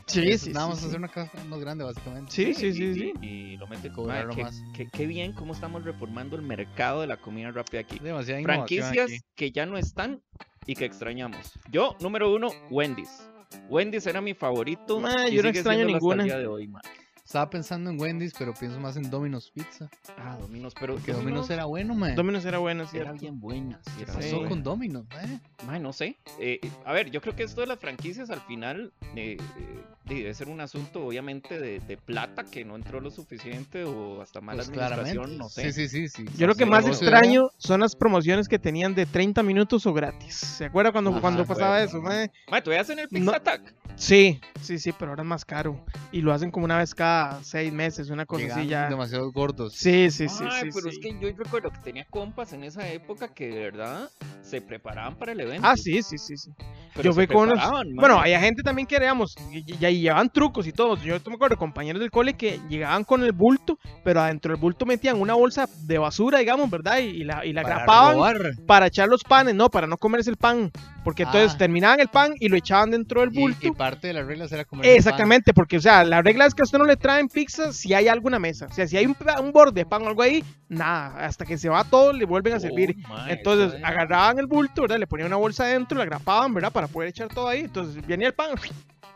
Sí, 0.07 0.37
sí, 0.37 0.51
Nada 0.53 0.67
sí, 0.67 0.71
más 0.73 0.79
sí. 0.81 0.87
hacer 0.87 0.99
una 0.99 1.09
caja 1.09 1.31
más 1.49 1.61
grande, 1.61 1.85
básicamente. 1.85 2.31
Sí, 2.31 2.53
sí, 2.55 2.67
y- 2.67 2.73
sí, 2.75 2.85
y- 2.85 2.95
sí. 2.95 3.13
Y, 3.23 3.57
lo 3.57 3.67
meten 3.69 3.93
Cobrarlo 3.93 4.29
Mae, 4.35 4.37
qué, 4.37 4.43
más. 4.43 4.63
qué- 4.75 4.89
qué 4.93 5.07
bien 5.07 5.33
cómo 5.33 5.55
estamos 5.55 5.83
reformando 5.85 6.37
el 6.37 6.43
mercado 6.43 7.01
de 7.01 7.07
la 7.07 7.17
comida 7.17 7.51
rápida 7.53 7.81
aquí. 7.81 7.99
Demasiada 8.01 8.43
Franquicias 8.43 9.11
aquí. 9.11 9.21
que 9.35 9.51
ya 9.53 9.65
no 9.65 9.79
están 9.79 10.21
y 10.67 10.75
que 10.75 10.85
extrañamos. 10.85 11.53
Yo, 11.71 11.97
número 12.01 12.35
uno, 12.35 12.49
Wendy's. 12.71 13.31
Wendy's 13.71 14.07
era 14.07 14.21
mi 14.21 14.35
favorito. 14.35 15.01
Ma, 15.01 15.29
y 15.29 15.37
yo 15.37 15.43
no 15.43 15.49
extraño 15.49 15.87
siéndolo 15.87 15.97
hasta 15.97 16.13
el 16.13 16.19
ninguna. 16.19 16.25
día 16.25 16.39
de 16.39 16.47
hoy, 16.49 16.69
ma. 16.69 16.81
Estaba 17.25 17.49
pensando 17.49 17.89
en 17.91 17.99
Wendy's, 17.99 18.35
pero 18.39 18.53
pienso 18.53 18.79
más 18.79 18.97
en 18.99 19.09
Domino's 19.11 19.51
Pizza. 19.51 19.89
Ah, 20.19 20.37
Domino's, 20.39 20.75
pero 20.79 20.97
Que 21.03 21.13
Domino's 21.15 21.49
era 21.49 21.65
bueno, 21.65 21.95
man. 21.95 22.15
Domino's 22.15 22.45
era 22.45 22.59
bueno, 22.59 22.83
era 22.83 22.91
¿cierto? 22.91 23.15
bien 23.15 23.41
buena. 23.41 23.81
sí, 23.83 24.03
era 24.03 24.13
¿Qué 24.13 24.13
Sí. 24.13 24.17
pasó 24.19 24.37
buena. 24.37 24.49
con 24.51 24.63
Domino's, 24.63 25.07
eh? 25.23 25.41
Mae, 25.67 25.81
no 25.81 25.93
sé. 25.95 26.19
Eh, 26.39 26.61
a 26.85 26.93
ver, 26.93 27.11
yo 27.11 27.23
creo 27.23 27.35
que 27.35 27.45
esto 27.45 27.63
de 27.63 27.67
las 27.67 27.79
franquicias 27.79 28.29
al 28.29 28.41
final 28.43 28.93
eh, 29.17 29.39
eh, 29.59 29.85
debe 30.05 30.35
ser 30.35 30.49
un 30.49 30.61
asunto, 30.61 31.07
obviamente, 31.07 31.59
de, 31.59 31.81
de 31.81 31.97
plata 31.97 32.45
que 32.45 32.65
no 32.65 32.77
entró 32.77 33.01
lo 33.01 33.11
suficiente 33.11 33.85
o 33.85 34.21
hasta 34.21 34.41
mala 34.41 34.59
Pues 34.65 34.69
administración, 34.69 35.39
no 35.39 35.49
sé. 35.49 35.73
Sí, 35.73 35.89
sí, 35.89 36.09
sí, 36.09 36.09
sí. 36.09 36.27
Yo 36.37 36.47
lo 36.47 36.55
que 36.55 36.67
más 36.67 36.87
extraño 36.87 37.51
son 37.59 37.81
las 37.81 37.97
promociones 37.97 38.49
que 38.49 38.59
tenían 38.59 38.95
de 38.95 39.07
30 39.07 39.43
minutos 39.43 39.87
o 39.87 39.93
gratis. 39.93 40.35
¿Se 40.35 40.67
acuerda 40.67 40.93
cuando, 40.93 41.11
Ajá, 41.11 41.21
cuando 41.21 41.45
pasaba 41.47 41.83
eso, 41.83 42.01
mae? 42.01 42.31
¿todavía 42.63 42.81
hacen 42.83 42.99
el 42.99 43.09
Pizza 43.09 43.25
No. 43.25 43.33
Attack? 43.33 43.75
Sí, 43.97 44.41
sí, 44.61 44.79
sí, 44.79 44.93
pero 44.99 45.13
ahora 45.13 45.23
es 45.23 45.29
más 45.29 45.45
caro. 45.45 45.85
Y 46.11 46.21
lo 46.21 46.33
hacen 46.33 46.51
como 46.51 46.65
una 46.65 46.79
vez 46.79 46.95
cada 46.95 47.43
seis 47.45 47.73
meses, 47.73 48.11
una 48.11 48.27
cosa 48.27 48.43
Llegaban 48.43 48.63
así 48.63 48.71
ya. 48.71 48.89
demasiado 48.89 49.31
gordos. 49.33 49.73
Sí, 49.75 50.11
sí, 50.11 50.29
sí, 50.29 50.45
Ay, 50.51 50.65
sí. 50.65 50.71
pero 50.75 50.91
sí. 50.91 50.97
es 50.97 50.99
que 50.99 51.19
yo 51.21 51.29
recuerdo 51.37 51.71
que 51.71 51.79
tenía 51.79 52.05
compas 52.11 52.53
en 52.53 52.65
esa 52.65 52.89
época 52.89 53.29
que 53.29 53.49
de 53.49 53.61
verdad 53.61 54.11
se 54.43 54.61
preparaban 54.61 55.17
para 55.17 55.33
el 55.33 55.41
evento. 55.41 55.67
Ah, 55.67 55.77
sí, 55.77 56.03
sí, 56.03 56.19
sí, 56.19 56.37
sí. 56.37 56.51
Pero 56.95 57.11
yo 57.11 57.13
fui 57.13 57.27
con 57.27 57.49
unos-. 57.51 57.61
Bueno, 57.95 58.19
había 58.19 58.41
gente 58.41 58.63
también 58.63 58.87
que, 58.87 58.99
digamos, 58.99 59.35
y, 59.53 59.59
y- 59.73 59.87
y 59.87 60.01
llevaban 60.01 60.31
trucos 60.31 60.67
y 60.67 60.73
todo. 60.73 60.97
Yo 60.97 61.17
me 61.27 61.35
acuerdo 61.35 61.57
compañeros 61.57 62.01
del 62.01 62.11
cole 62.11 62.35
que 62.35 62.61
llegaban 62.69 63.05
con 63.05 63.23
el 63.23 63.33
bulto, 63.33 63.79
pero 64.03 64.21
adentro 64.21 64.53
del 64.53 64.61
bulto 64.61 64.87
metían 64.87 65.21
una 65.21 65.35
bolsa 65.35 65.69
de 65.87 65.99
basura, 65.99 66.39
digamos, 66.39 66.71
¿verdad? 66.71 66.99
Y, 66.99 67.07
y 67.21 67.25
la, 67.25 67.45
y 67.45 67.53
la 67.53 67.63
Para 67.63 67.77
grapaban 67.77 68.15
robar. 68.15 68.37
para 68.67 68.87
echar 68.87 69.09
los 69.09 69.23
panes, 69.25 69.55
no, 69.55 69.69
para 69.69 69.87
no 69.87 69.97
comerse 69.97 70.31
el 70.31 70.37
pan. 70.37 70.71
Porque 71.05 71.25
entonces 71.25 71.53
Ah. 71.55 71.59
terminaban 71.59 72.01
el 72.01 72.09
pan 72.09 72.33
y 72.41 72.49
lo 72.49 72.57
echaban 72.57 72.91
dentro 72.91 73.21
del 73.21 73.31
Y, 73.35 73.39
bulto. 73.39 73.67
y 73.67 73.73
parte 73.73 74.07
de 74.07 74.15
las 74.15 74.27
reglas 74.27 74.51
era 74.53 74.65
comer 74.65 74.87
el 74.87 74.91
pan. 74.93 74.97
Exactamente, 74.97 75.53
porque, 75.53 75.77
o 75.77 75.81
sea, 75.81 76.03
la 76.03 76.23
regla 76.23 76.47
es 76.47 76.55
que 76.55 76.63
a 76.63 76.65
usted 76.65 76.79
no 76.79 76.85
le 76.87 76.97
traen 76.97 77.29
pizza 77.29 77.73
si 77.75 77.93
hay 77.93 78.09
alguna 78.09 78.39
mesa. 78.39 78.67
O 78.71 78.73
sea, 78.73 78.87
si 78.89 78.97
hay 78.97 79.05
un, 79.05 79.15
un 79.43 79.53
borde 79.53 79.83
de 79.83 79.87
pan 79.87 80.03
o 80.03 80.09
algo 80.09 80.23
ahí, 80.23 80.43
nada. 80.69 81.15
Hasta 81.27 81.45
que 81.45 81.59
se 81.59 81.69
va 81.69 81.85
todo, 81.85 82.13
le 82.15 82.25
vuelven 82.25 82.55
a 82.55 82.61
servir. 82.61 82.97
Oh, 83.05 83.09
mae, 83.09 83.35
Entonces 83.35 83.79
agarraban 83.85 84.39
el 84.39 84.47
bulto, 84.47 84.81
¿verdad? 84.83 84.99
Le 84.99 85.07
ponían 85.07 85.27
una 85.27 85.37
bolsa 85.37 85.65
adentro, 85.65 85.99
la 85.99 86.07
grapaban, 86.07 86.55
¿verdad? 86.55 86.73
Para 86.73 86.84
poder 86.89 87.11
echar 87.11 87.29
todo 87.29 87.49
ahí. 87.49 87.61
Entonces 87.61 88.05
venía 88.07 88.29
el 88.29 88.35
pan. 88.35 88.51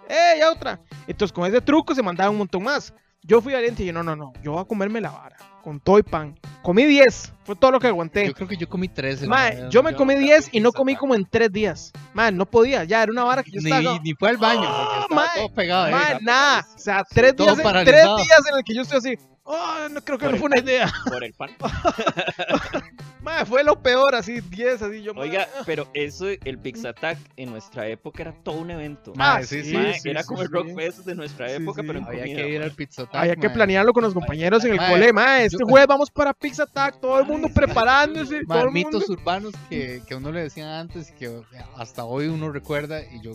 ¡Eh, 0.08 0.37
ya 0.38 0.50
otra! 0.50 0.80
Entonces 1.06 1.32
con 1.32 1.46
ese 1.46 1.60
truco 1.60 1.94
se 1.94 2.02
mandaba 2.02 2.30
un 2.30 2.38
montón 2.38 2.62
más. 2.62 2.92
Yo 3.22 3.42
fui 3.42 3.52
valiente 3.52 3.82
y 3.82 3.87
yo, 3.87 3.92
no, 3.92 4.02
no, 4.02 4.16
no. 4.16 4.32
Yo 4.42 4.52
voy 4.52 4.62
a 4.62 4.64
comerme 4.64 5.00
la 5.00 5.10
vara. 5.10 5.37
Con 5.62 5.80
todo 5.80 5.98
y 5.98 6.02
pan. 6.02 6.38
Comí 6.62 6.84
10. 6.84 7.34
Fue 7.44 7.56
todo 7.56 7.72
lo 7.72 7.80
que 7.80 7.88
aguanté. 7.88 8.26
Yo 8.26 8.32
creo 8.32 8.48
que 8.48 8.56
yo 8.56 8.68
comí 8.68 8.88
tres. 8.88 9.26
Mae, 9.26 9.66
yo 9.70 9.82
me 9.82 9.92
comí 9.94 10.14
10 10.14 10.50
y 10.52 10.60
no 10.60 10.72
comí 10.72 10.94
como 10.96 11.14
en 11.14 11.26
3 11.28 11.52
días. 11.52 11.92
Man, 12.14 12.37
no 12.37 12.46
podía. 12.46 12.84
Ya 12.84 13.02
era 13.02 13.12
una 13.12 13.25
vara 13.25 13.42
que 13.42 13.50
yo 13.50 13.60
Ni, 13.60 13.70
estaba. 13.70 13.98
ni 14.02 14.14
fue 14.14 14.30
al 14.30 14.37
baño, 14.38 14.62
porque 14.62 15.00
estaba 15.02 15.14
mae, 15.14 15.28
todo 15.37 15.54
pegado. 15.54 15.84
ahí. 15.87 15.92
Man, 15.92 16.18
nada. 16.22 16.66
O 16.75 16.78
sea, 16.78 17.04
tres 17.10 17.34
Todo 17.37 17.54
días, 17.54 17.58
en, 17.58 17.84
días 17.84 18.43
en 18.50 18.56
el 18.58 18.64
que 18.64 18.75
yo 18.75 18.82
estoy 18.82 18.99
así. 18.99 19.19
Oh, 19.50 19.89
no 19.91 20.02
creo 20.04 20.19
que 20.19 20.26
Por 20.26 20.32
no 20.34 20.39
fue 20.41 20.47
una 20.47 20.56
pan. 20.56 20.65
idea. 20.65 20.93
por 21.06 21.25
el 21.25 21.32
pan. 21.32 21.50
Man, 23.23 23.47
fue 23.47 23.65
lo 23.65 23.82
peor, 23.82 24.15
así, 24.15 24.41
10, 24.41 24.82
así. 24.82 25.02
Yo, 25.02 25.13
Oiga, 25.17 25.49
pero 25.67 25.89
eso, 25.93 26.26
el 26.28 26.58
Pizza 26.58 26.91
Attack 26.91 27.19
en 27.37 27.50
nuestra 27.50 27.89
época 27.89 28.23
era 28.23 28.32
todo 28.32 28.56
un 28.58 28.71
evento. 28.71 29.13
Ma, 29.17 29.37
Ah, 29.37 29.43
sí, 29.43 29.63
sí, 29.65 29.71
sí, 30.00 30.08
era 30.11 30.23
sí, 30.23 30.28
como 30.28 30.43
el 30.43 30.49
sí. 30.49 30.54
Rock 30.54 30.75
Fest 30.76 30.99
de 31.00 31.15
nuestra 31.15 31.49
Sí, 31.49 31.54
época, 31.56 31.80
sí. 31.82 31.87
pero 31.87 31.99
en 31.99 32.04
Había 32.06 32.21
comida. 32.23 32.37
que 32.43 32.49
ir 32.49 32.63
al. 32.63 32.71
Pizza 32.73 33.02
Attack, 33.02 33.17
Había 33.23 33.37
que 33.37 33.50
planearlo 33.50 33.93
con 33.93 34.04
los 34.04 34.15
compañeros 34.15 34.65
en 34.65 34.73
el 34.75 34.78
cole, 34.78 35.13
mae. 35.13 35.47
Este 35.47 35.56
yo- 35.61 35.67
jueves 35.67 35.89
vamos 35.89 36.11
para 36.11 36.32
Pizza 36.32 36.63
Attack, 36.63 37.00
todo 37.00 37.19
el 37.19 37.26
mundo 37.26 37.49
preparándose. 37.52 38.43
Todo 38.47 38.65
el 38.67 38.71
mitos 38.71 39.08
mundo. 39.08 39.21
urbanos 39.23 39.52
que, 39.69 40.00
que 40.06 40.15
uno 40.15 40.30
le 40.30 40.43
decían 40.43 40.69
antes 40.69 41.11
y 41.11 41.13
que 41.15 41.41
hasta 41.76 42.04
hoy 42.04 42.28
uno 42.28 42.50
recuerda 42.52 43.00
y 43.02 43.21
yo 43.21 43.32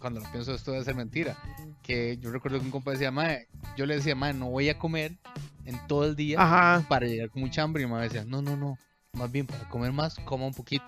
cuando 0.00 0.20
lo 0.20 0.30
pienso 0.32 0.54
esto 0.54 0.72
debe 0.72 0.84
ser 0.84 0.94
mentira 0.94 1.36
que 1.82 2.16
yo 2.18 2.30
recuerdo 2.30 2.58
que 2.58 2.64
un 2.64 2.70
compa 2.70 2.90
decía 2.90 3.10
mae 3.12 3.46
yo 3.76 3.86
le 3.86 3.94
decía 3.96 4.14
mae 4.16 4.32
no 4.34 4.46
voy 4.50 4.68
a 4.68 4.78
comer 4.78 5.12
en 5.66 5.78
todo 5.86 6.04
el 6.06 6.16
día 6.16 6.40
Ajá, 6.40 6.84
para 6.88 7.06
llegar 7.06 7.28
con 7.30 7.42
mucha 7.42 7.62
hambre 7.62 7.82
y 7.82 7.86
me 7.86 8.00
decía 8.00 8.24
no 8.24 8.40
no 8.42 8.56
no 8.56 8.78
más 9.12 9.30
bien 9.30 9.46
para 9.46 9.68
comer 9.68 9.92
más 9.92 10.16
coma 10.24 10.46
un 10.46 10.54
poquito 10.54 10.84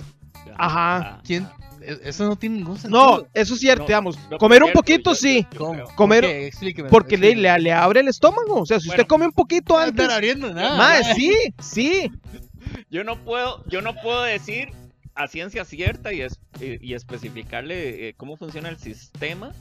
Ajá. 0.56 0.96
Ah, 1.16 1.22
¿quién? 1.24 1.44
ah. 1.44 1.56
E- 1.80 2.00
eso 2.04 2.26
no 2.26 2.36
tiene 2.36 2.56
ningún 2.56 2.78
sentido 2.78 3.18
No, 3.20 3.26
eso 3.34 3.54
es 3.54 3.60
cierto, 3.60 3.82
No, 3.82 3.86
digamos. 3.86 4.18
No, 4.30 4.38
comer 4.38 4.62
un 4.62 4.72
poquito, 4.72 5.10
yo- 5.10 5.14
sí. 5.14 5.46
yo 5.52 5.58
¿Cómo? 5.58 5.72
creo. 5.74 5.86
Comer-. 5.96 6.24
Explíqueme, 6.24 6.88
Porque 6.88 7.16
le, 7.16 7.28
explíqueme. 7.28 7.58
le, 7.58 7.62
le 7.64 7.72
abre 7.72 8.00
el 8.00 8.08
estómago. 8.08 8.60
O 8.62 8.66
sea, 8.66 8.78
si 8.80 8.88
usted 8.88 9.06
come 9.06 9.26
un 9.26 9.32
poquito 9.32 9.74
No 9.74 9.80
antes. 9.80 10.08
abriendo 10.08 10.52
nada 10.52 10.76
mae. 10.76 11.14
sí, 11.14 11.32
sí. 11.60 12.10
Yo 12.90 13.04
no 13.04 13.16
puedo, 13.24 13.64
yo 13.66 13.80
no 13.82 13.94
puedo 13.96 14.22
decir 14.22 14.70
a 15.14 15.26
ciencia 15.28 15.64
cierta 15.64 16.12
y, 16.12 16.20
es- 16.22 16.38
y- 16.60 16.84
y 16.86 16.94
especificarle 16.94 18.08
eh, 18.08 18.14
cómo 18.16 18.36
funciona 18.36 18.68
el 18.68 18.78
sistema, 18.78 19.52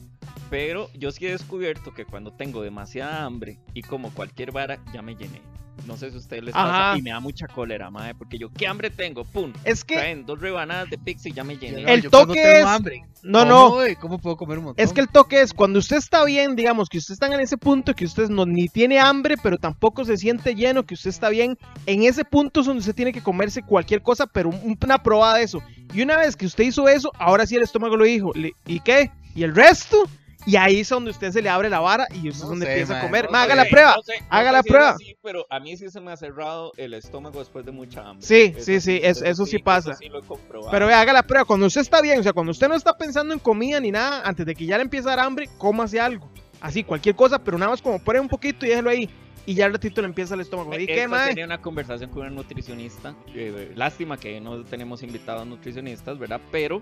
pero 0.50 0.90
yo 0.94 1.12
sí 1.12 1.26
he 1.26 1.32
descubierto 1.32 1.94
que 1.94 2.06
cuando 2.06 2.32
tengo 2.32 2.62
demasiada 2.62 3.24
hambre 3.26 3.60
y 3.74 3.82
como 3.82 4.12
cualquier 4.12 4.52
vara, 4.52 4.80
ya 4.94 5.02
me 5.02 5.16
llené. 5.16 5.42
No 5.86 5.96
sé 5.96 6.10
si 6.10 6.16
a 6.16 6.20
ustedes 6.20 6.44
les 6.44 6.54
pasa 6.56 6.90
Ajá. 6.90 6.98
y 6.98 7.04
me 7.04 7.12
da 7.12 7.20
mucha 7.20 7.48
cólera, 7.48 7.92
madre, 7.92 8.16
porque 8.16 8.40
yo, 8.40 8.50
¿qué 8.52 8.66
hambre 8.68 8.90
tengo? 8.90 9.24
¡Pum! 9.24 9.54
Es 9.64 9.86
que, 9.86 9.94
Traen 9.96 10.26
dos 10.26 10.42
rebanadas 10.42 10.90
de 10.90 10.98
pizza 10.98 11.30
y 11.30 11.34
ya 11.34 11.44
me 11.44 11.56
llené. 11.56 11.84
El 11.94 12.02
yo 12.02 12.10
toque 12.10 12.34
tengo 12.34 12.48
es- 12.58 12.66
hambre, 12.66 13.04
no, 13.22 13.40
¿cómo, 13.42 13.82
no. 13.86 14.00
¿cómo 14.02 14.18
puedo 14.18 14.38
comer 14.38 14.58
un 14.58 14.64
montón? 14.66 14.84
Es 14.84 14.92
que 14.92 15.02
el 15.02 15.08
toque 15.08 15.40
es 15.40 15.54
cuando 15.54 15.78
usted 15.78 15.98
está 15.98 16.26
bien, 16.26 16.56
digamos, 16.56 16.90
que 16.90 16.98
usted 16.98 17.14
está 17.14 17.28
en 17.28 17.40
ese 17.40 17.58
punto, 17.58 17.94
que 17.94 18.06
usted 18.06 18.28
no, 18.30 18.48
ni 18.48 18.68
tiene 18.70 19.00
hambre, 19.00 19.36
pero 19.42 19.58
tampoco 19.58 20.04
se 20.04 20.18
siente 20.18 20.56
lleno, 20.56 20.84
que 20.84 20.96
usted 20.96 21.12
está 21.12 21.30
bien. 21.30 21.58
En 21.86 22.02
ese 22.02 22.26
punto 22.26 22.62
es 22.62 22.66
donde 22.66 22.80
usted 22.80 22.96
tiene 22.96 23.14
que 23.14 23.22
comerse 23.22 23.62
cualquier 23.62 24.02
cosa, 24.02 24.26
pero 24.26 24.50
un- 24.50 24.78
una 24.84 25.04
probada 25.04 25.36
de 25.38 25.44
eso. 25.44 25.62
Y 25.94 26.02
una 26.02 26.18
vez 26.18 26.36
que 26.36 26.48
usted 26.48 26.64
hizo 26.64 26.90
eso, 26.90 27.12
ahora 27.20 27.46
sí 27.46 27.56
el 27.56 27.62
estómago 27.62 27.96
lo 27.98 28.06
dijo. 28.06 28.34
¿Y 28.66 28.80
qué? 28.80 29.12
¿Y 29.36 29.44
el 29.44 29.54
resto? 29.56 30.10
Y 30.48 30.56
ahí 30.56 30.80
es 30.80 30.88
donde 30.90 31.12
usted 31.12 31.32
se 31.32 31.42
le 31.42 31.50
abre 31.50 31.70
la 31.70 31.80
vara 31.82 32.08
y 32.14 32.30
usted 32.30 32.32
es 32.32 32.42
No 32.44 32.48
donde 32.50 32.66
sé, 32.66 32.72
empieza 32.72 33.00
a 33.00 33.02
comer. 33.02 33.26
no 33.26 33.32
Ma, 33.32 33.44
haga 33.44 33.54
la 33.54 33.66
prueba. 33.66 33.96
No 33.98 34.02
sé- 34.02 34.22
no 34.22 34.28
haga 34.30 34.50
sé 34.50 34.54
la 34.54 34.62
si 34.64 34.68
es 34.70 34.72
prueba. 34.74 34.90
así, 34.92 35.18
pero 35.22 35.46
a 35.50 35.60
mí 35.60 35.76
sí 35.76 35.90
se 35.90 36.00
me 36.00 36.12
ha 36.12 36.16
cerrado 36.18 36.72
el 36.78 36.94
estómago 36.94 37.40
después 37.40 37.66
de 37.66 37.72
mucha 37.74 38.08
hambre. 38.08 38.26
Sí, 38.26 38.56
sí, 38.60 38.80
sí, 38.80 39.00
eso- 39.04 39.26
eso 39.26 39.46
sí 39.46 39.60
pasa. 39.60 39.94
sí 39.96 40.08
lo 40.08 40.20
he 40.20 40.24
comprobado. 40.24 40.72
Pero 40.72 40.88
vea, 40.88 41.02
haga 41.02 41.12
la 41.12 41.24
prueba. 41.24 41.44
Cuando 41.44 41.66
usted 41.66 41.82
está 41.82 42.02
bien, 42.02 42.20
o 42.20 42.24
sea, 42.24 42.32
cuando 42.32 42.52
usted 42.54 42.68
no 42.70 42.76
está 42.76 42.98
pensando 42.98 43.34
en 43.34 43.40
comida 43.42 43.80
ni 43.82 43.92
nada, 43.92 44.22
antes 44.26 44.46
de 44.46 44.56
que 44.56 44.66
ya 44.66 44.78
le 44.78 44.84
empiece 44.84 45.06
a 45.10 45.18
dar 45.18 45.20
hambre, 45.26 45.50
cómase 45.58 46.00
algo. 46.00 46.32
Así, 46.62 46.84
cualquier 46.84 47.16
cosa, 47.16 47.38
pero 47.44 47.58
nada 47.58 47.72
más 47.72 47.82
como 47.82 48.00
pruebe 48.02 48.22
un 48.22 48.30
poquito 48.30 48.66
y 48.66 48.70
déjelo 48.70 48.90
ahí. 48.90 49.10
Y 49.46 49.54
ya 49.54 49.66
al 49.66 49.74
ratito 49.74 50.02
le 50.02 50.08
empieza 50.08 50.34
el 50.34 50.42
estómago. 50.42 50.74
¿Y 50.74 50.84
Esta 50.84 50.94
qué, 50.94 51.08
mae? 51.10 51.28
sería 51.28 51.46
una 51.46 51.62
conversación 51.62 52.10
con 52.10 52.22
una 52.22 52.30
nutricionista. 52.32 53.16
eh, 53.36 53.74
lástima 53.76 54.18
que 54.18 54.40
no 54.42 54.64
tenemos 54.64 55.04
invitados 55.04 55.46
nutricionistas, 55.46 56.18
¿verdad? 56.18 56.40
Pero 56.52 56.82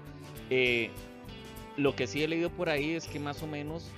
eh, 0.49 0.89
lo 1.77 1.95
que 1.95 2.07
sí 2.07 2.23
he 2.23 2.27
leído 2.27 2.49
por 2.49 2.69
ahí 2.69 2.91
es 2.91 3.07
que 3.07 3.19
más 3.19 3.41
o 3.43 3.47
menos 3.47 3.89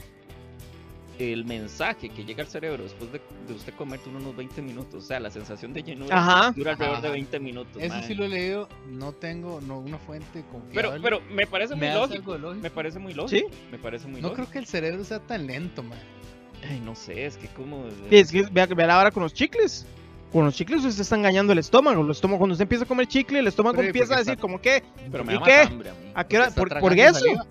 el 1.20 1.46
mensaje 1.46 2.10
que 2.10 2.24
llega 2.24 2.44
al 2.44 2.48
cerebro 2.50 2.84
después 2.84 3.12
de, 3.12 3.20
de 3.48 3.54
usted 3.54 3.74
comer 3.74 4.00
dura 4.06 4.18
unos 4.20 4.36
20 4.36 4.62
minutos. 4.62 5.04
O 5.04 5.08
sea, 5.08 5.20
la 5.20 5.32
sensación 5.32 5.74
de 5.74 5.82
llenura 5.82 6.16
Ajá. 6.16 6.52
dura 6.56 6.74
alrededor 6.74 7.02
de 7.02 7.08
Ajá. 7.08 7.14
20 7.14 7.40
minutos. 7.40 7.82
Eso 7.82 7.96
sí 8.06 8.14
lo 8.14 8.26
he 8.26 8.30
leído, 8.30 8.70
no 8.92 9.14
tengo 9.14 9.60
no, 9.62 9.80
una 9.80 9.98
fuente 9.98 10.28
pero, 10.72 10.90
confiable. 10.92 11.00
pero 11.02 11.22
me 11.34 11.48
parece 11.48 11.76
¿Me 11.76 11.88
muy 11.90 12.00
lógico. 12.00 12.38
de? 12.38 12.56
Me 12.56 12.70
parece 12.70 13.00
muy 13.00 13.14
lógico. 13.16 13.50
¿Sí? 13.50 13.58
Me 13.72 13.80
parece 13.80 14.08
muy 14.08 14.22
No 14.22 14.28
lógico. 14.30 14.44
creo 14.44 14.52
que 14.54 14.60
el 14.60 14.68
cerebro 14.68 15.04
sea 15.04 15.20
tan 15.20 15.48
lento, 15.48 15.82
man. 15.82 15.98
Ay, 16.70 16.80
no 16.82 16.94
sé, 16.96 17.26
es 17.26 17.38
que 17.38 17.48
como. 17.48 17.86
Sí, 18.10 18.16
es 18.18 18.32
que 18.32 18.44
vea, 18.52 18.68
vea 18.68 18.88
la 18.88 19.00
hora 19.00 19.10
con 19.12 19.24
los 19.24 19.34
chicles. 19.34 19.88
Con 20.32 20.46
los 20.46 20.54
chicles 20.56 20.84
usted 20.84 21.02
está 21.02 21.16
engañando 21.16 21.52
el 21.54 21.60
estómago. 21.60 22.04
El 22.04 22.12
estómago 22.12 22.38
cuando 22.40 22.52
usted 22.54 22.64
empieza 22.64 22.84
a 22.84 22.88
comer 22.88 23.08
chicle, 23.08 23.40
el 23.40 23.48
estómago 23.48 23.76
Pero, 23.78 23.86
¿y 23.86 23.90
empieza 23.90 24.14
a 24.14 24.18
decir 24.18 24.34
está- 24.34 24.42
como 24.42 24.60
que, 24.62 24.84
Pero 25.12 25.24
me 25.24 25.34
¿y 25.34 25.38
da 25.40 25.44
qué? 25.46 25.54
hambre 25.62 25.90
a 25.90 25.94
mí. 25.94 26.12
¿a 26.14 26.24
qué 26.28 26.38
hora? 26.38 26.52
Por, 26.52 26.80
por 26.80 26.94
eso. 27.00 27.14
saliva. 27.20 27.46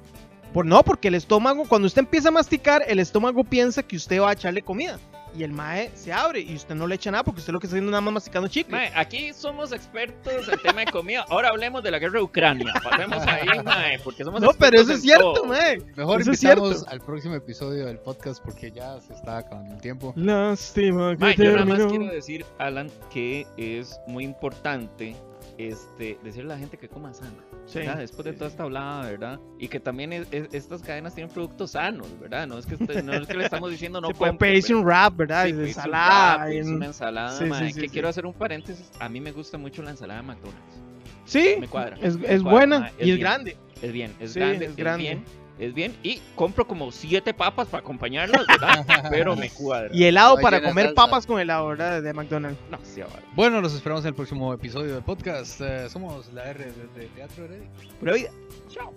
Por 0.56 0.64
no, 0.64 0.82
porque 0.82 1.08
el 1.08 1.14
estómago, 1.14 1.64
cuando 1.68 1.84
usted 1.84 2.00
empieza 2.00 2.30
a 2.30 2.32
masticar, 2.32 2.82
el 2.88 2.98
estómago 2.98 3.44
piensa 3.44 3.82
que 3.82 3.94
usted 3.94 4.22
va 4.22 4.30
a 4.30 4.32
echarle 4.32 4.62
comida. 4.62 4.98
y 5.36 5.42
el 5.42 5.52
mae 5.52 5.90
se 5.94 6.14
abre 6.14 6.40
y 6.40 6.54
usted 6.54 6.74
no 6.74 6.86
le 6.86 6.94
echa 6.94 7.10
nada 7.10 7.22
porque 7.22 7.40
usted 7.40 7.52
lo 7.52 7.60
que 7.60 7.66
está 7.66 7.74
haciendo 7.74 7.90
es 7.90 7.92
nada 7.92 8.00
más 8.00 8.14
masticando 8.14 8.48
chicle. 8.48 8.74
Mae, 8.74 8.90
aquí 8.94 9.34
somos 9.34 9.70
expertos 9.70 10.48
en 10.48 10.58
tema 10.60 10.80
de 10.80 10.86
comida. 10.90 11.26
Ahora 11.28 11.50
hablemos 11.50 11.82
de 11.82 11.90
la 11.90 11.98
guerra 11.98 12.20
de 12.20 12.22
Ucrania. 12.22 12.72
Pasemos 12.82 13.18
ahí, 13.26 13.46
mae, 13.64 13.98
porque 13.98 14.24
somos 14.24 14.40
no, 14.40 14.48
pero 14.58 14.80
eso 14.80 14.92
es 14.92 15.00
en 15.00 15.02
cierto, 15.02 15.34
todo. 15.34 15.44
mae. 15.44 15.78
Mejor 15.94 16.22
Eso 16.22 16.30
invitamos 16.30 16.88
al 16.88 17.02
próximo 17.02 17.34
episodio 17.34 17.84
del 17.84 17.98
podcast 17.98 18.42
porque 18.42 18.70
ya 18.70 18.98
se 19.02 19.12
está 19.12 19.36
acabando 19.36 19.74
el 19.74 19.80
tiempo. 19.82 20.14
Lástima 20.16 21.16
que 21.16 21.20
Mae, 21.20 21.36
yo 21.36 21.52
nada 21.52 21.66
más 21.66 21.84
quiero 21.84 22.06
decir, 22.06 22.46
Alan, 22.56 22.90
que 23.10 23.46
es 23.58 24.00
muy 24.06 24.24
importante 24.24 25.14
este, 25.58 26.18
decirle 26.22 26.52
a 26.52 26.56
la 26.56 26.60
gente 26.60 26.76
que 26.76 26.88
coma 26.88 27.12
sano. 27.14 27.36
Después 27.72 28.24
de 28.24 28.32
sí, 28.32 28.38
toda 28.38 28.50
esta 28.50 28.62
hablada, 28.62 29.10
¿verdad? 29.10 29.40
Y 29.58 29.68
que 29.68 29.80
también 29.80 30.12
es- 30.12 30.28
es- 30.30 30.48
estas 30.52 30.82
cadenas 30.82 31.14
tienen 31.14 31.32
productos 31.32 31.72
sanos, 31.72 32.08
¿verdad? 32.20 32.46
No 32.46 32.58
es 32.58 32.66
que, 32.66 32.74
este- 32.74 33.02
no 33.02 33.12
es 33.14 33.26
que 33.26 33.34
le 33.34 33.44
estamos 33.44 33.70
diciendo 33.70 34.00
no 34.00 34.08
compre, 34.12 34.32
pedirse 34.34 34.74
un 34.74 34.86
rap, 34.86 35.16
¿verdad? 35.16 35.46
Sí, 35.46 35.52
de 35.52 35.64
un 35.64 35.74
wrap, 35.90 36.48
en- 36.50 36.74
una 36.74 36.86
ensalada, 36.86 37.38
que 37.74 37.88
quiero 37.88 38.08
hacer 38.08 38.26
un 38.26 38.34
paréntesis. 38.34 38.90
A 39.00 39.08
mí 39.08 39.20
me 39.20 39.32
gusta 39.32 39.58
mucho 39.58 39.82
la 39.82 39.90
ensalada 39.90 40.20
de 40.20 40.26
McDonald's. 40.26 40.82
Sí, 41.24 41.56
Me 41.58 41.66
cuadra. 41.66 41.96
es, 42.00 42.16
me 42.16 42.32
es 42.32 42.40
cuadra, 42.42 42.50
buena 42.58 42.90
y 42.98 43.00
es 43.00 43.06
bien, 43.06 43.18
grande. 43.20 43.56
Es 43.82 43.92
bien, 43.92 44.14
es 44.20 44.34
grande, 44.34 44.66
es, 44.66 44.76
grande. 44.76 45.02
bien, 45.02 45.24
es 45.58 45.74
bien. 45.74 45.96
Y 46.02 46.20
compro 46.34 46.66
como 46.66 46.92
siete 46.92 47.32
papas 47.34 47.68
para 47.68 47.80
acompañarlas, 47.80 48.46
¿verdad? 48.46 48.86
Pero 49.10 49.36
me 49.36 49.50
cuadra. 49.50 49.90
Y 49.94 50.04
helado 50.04 50.36
Ay, 50.36 50.42
para 50.42 50.62
comer 50.62 50.86
salsa. 50.86 50.94
papas 50.94 51.26
con 51.26 51.40
helado, 51.40 51.68
¿verdad? 51.68 52.02
De 52.02 52.12
McDonald's. 52.12 52.58
No, 52.70 52.78
sí, 52.82 53.00
ahora. 53.00 53.22
Bueno, 53.34 53.60
los 53.60 53.74
esperamos 53.74 54.04
en 54.04 54.08
el 54.08 54.14
próximo 54.14 54.52
episodio 54.52 54.94
del 54.94 55.02
podcast. 55.02 55.60
Eh, 55.60 55.88
somos 55.88 56.32
la 56.32 56.50
R 56.50 56.64
de 56.64 57.06
Teatro 57.14 57.44
Heredia. 57.44 57.68
Pura 57.98 58.14
vida. 58.14 58.30
Chao. 58.68 58.92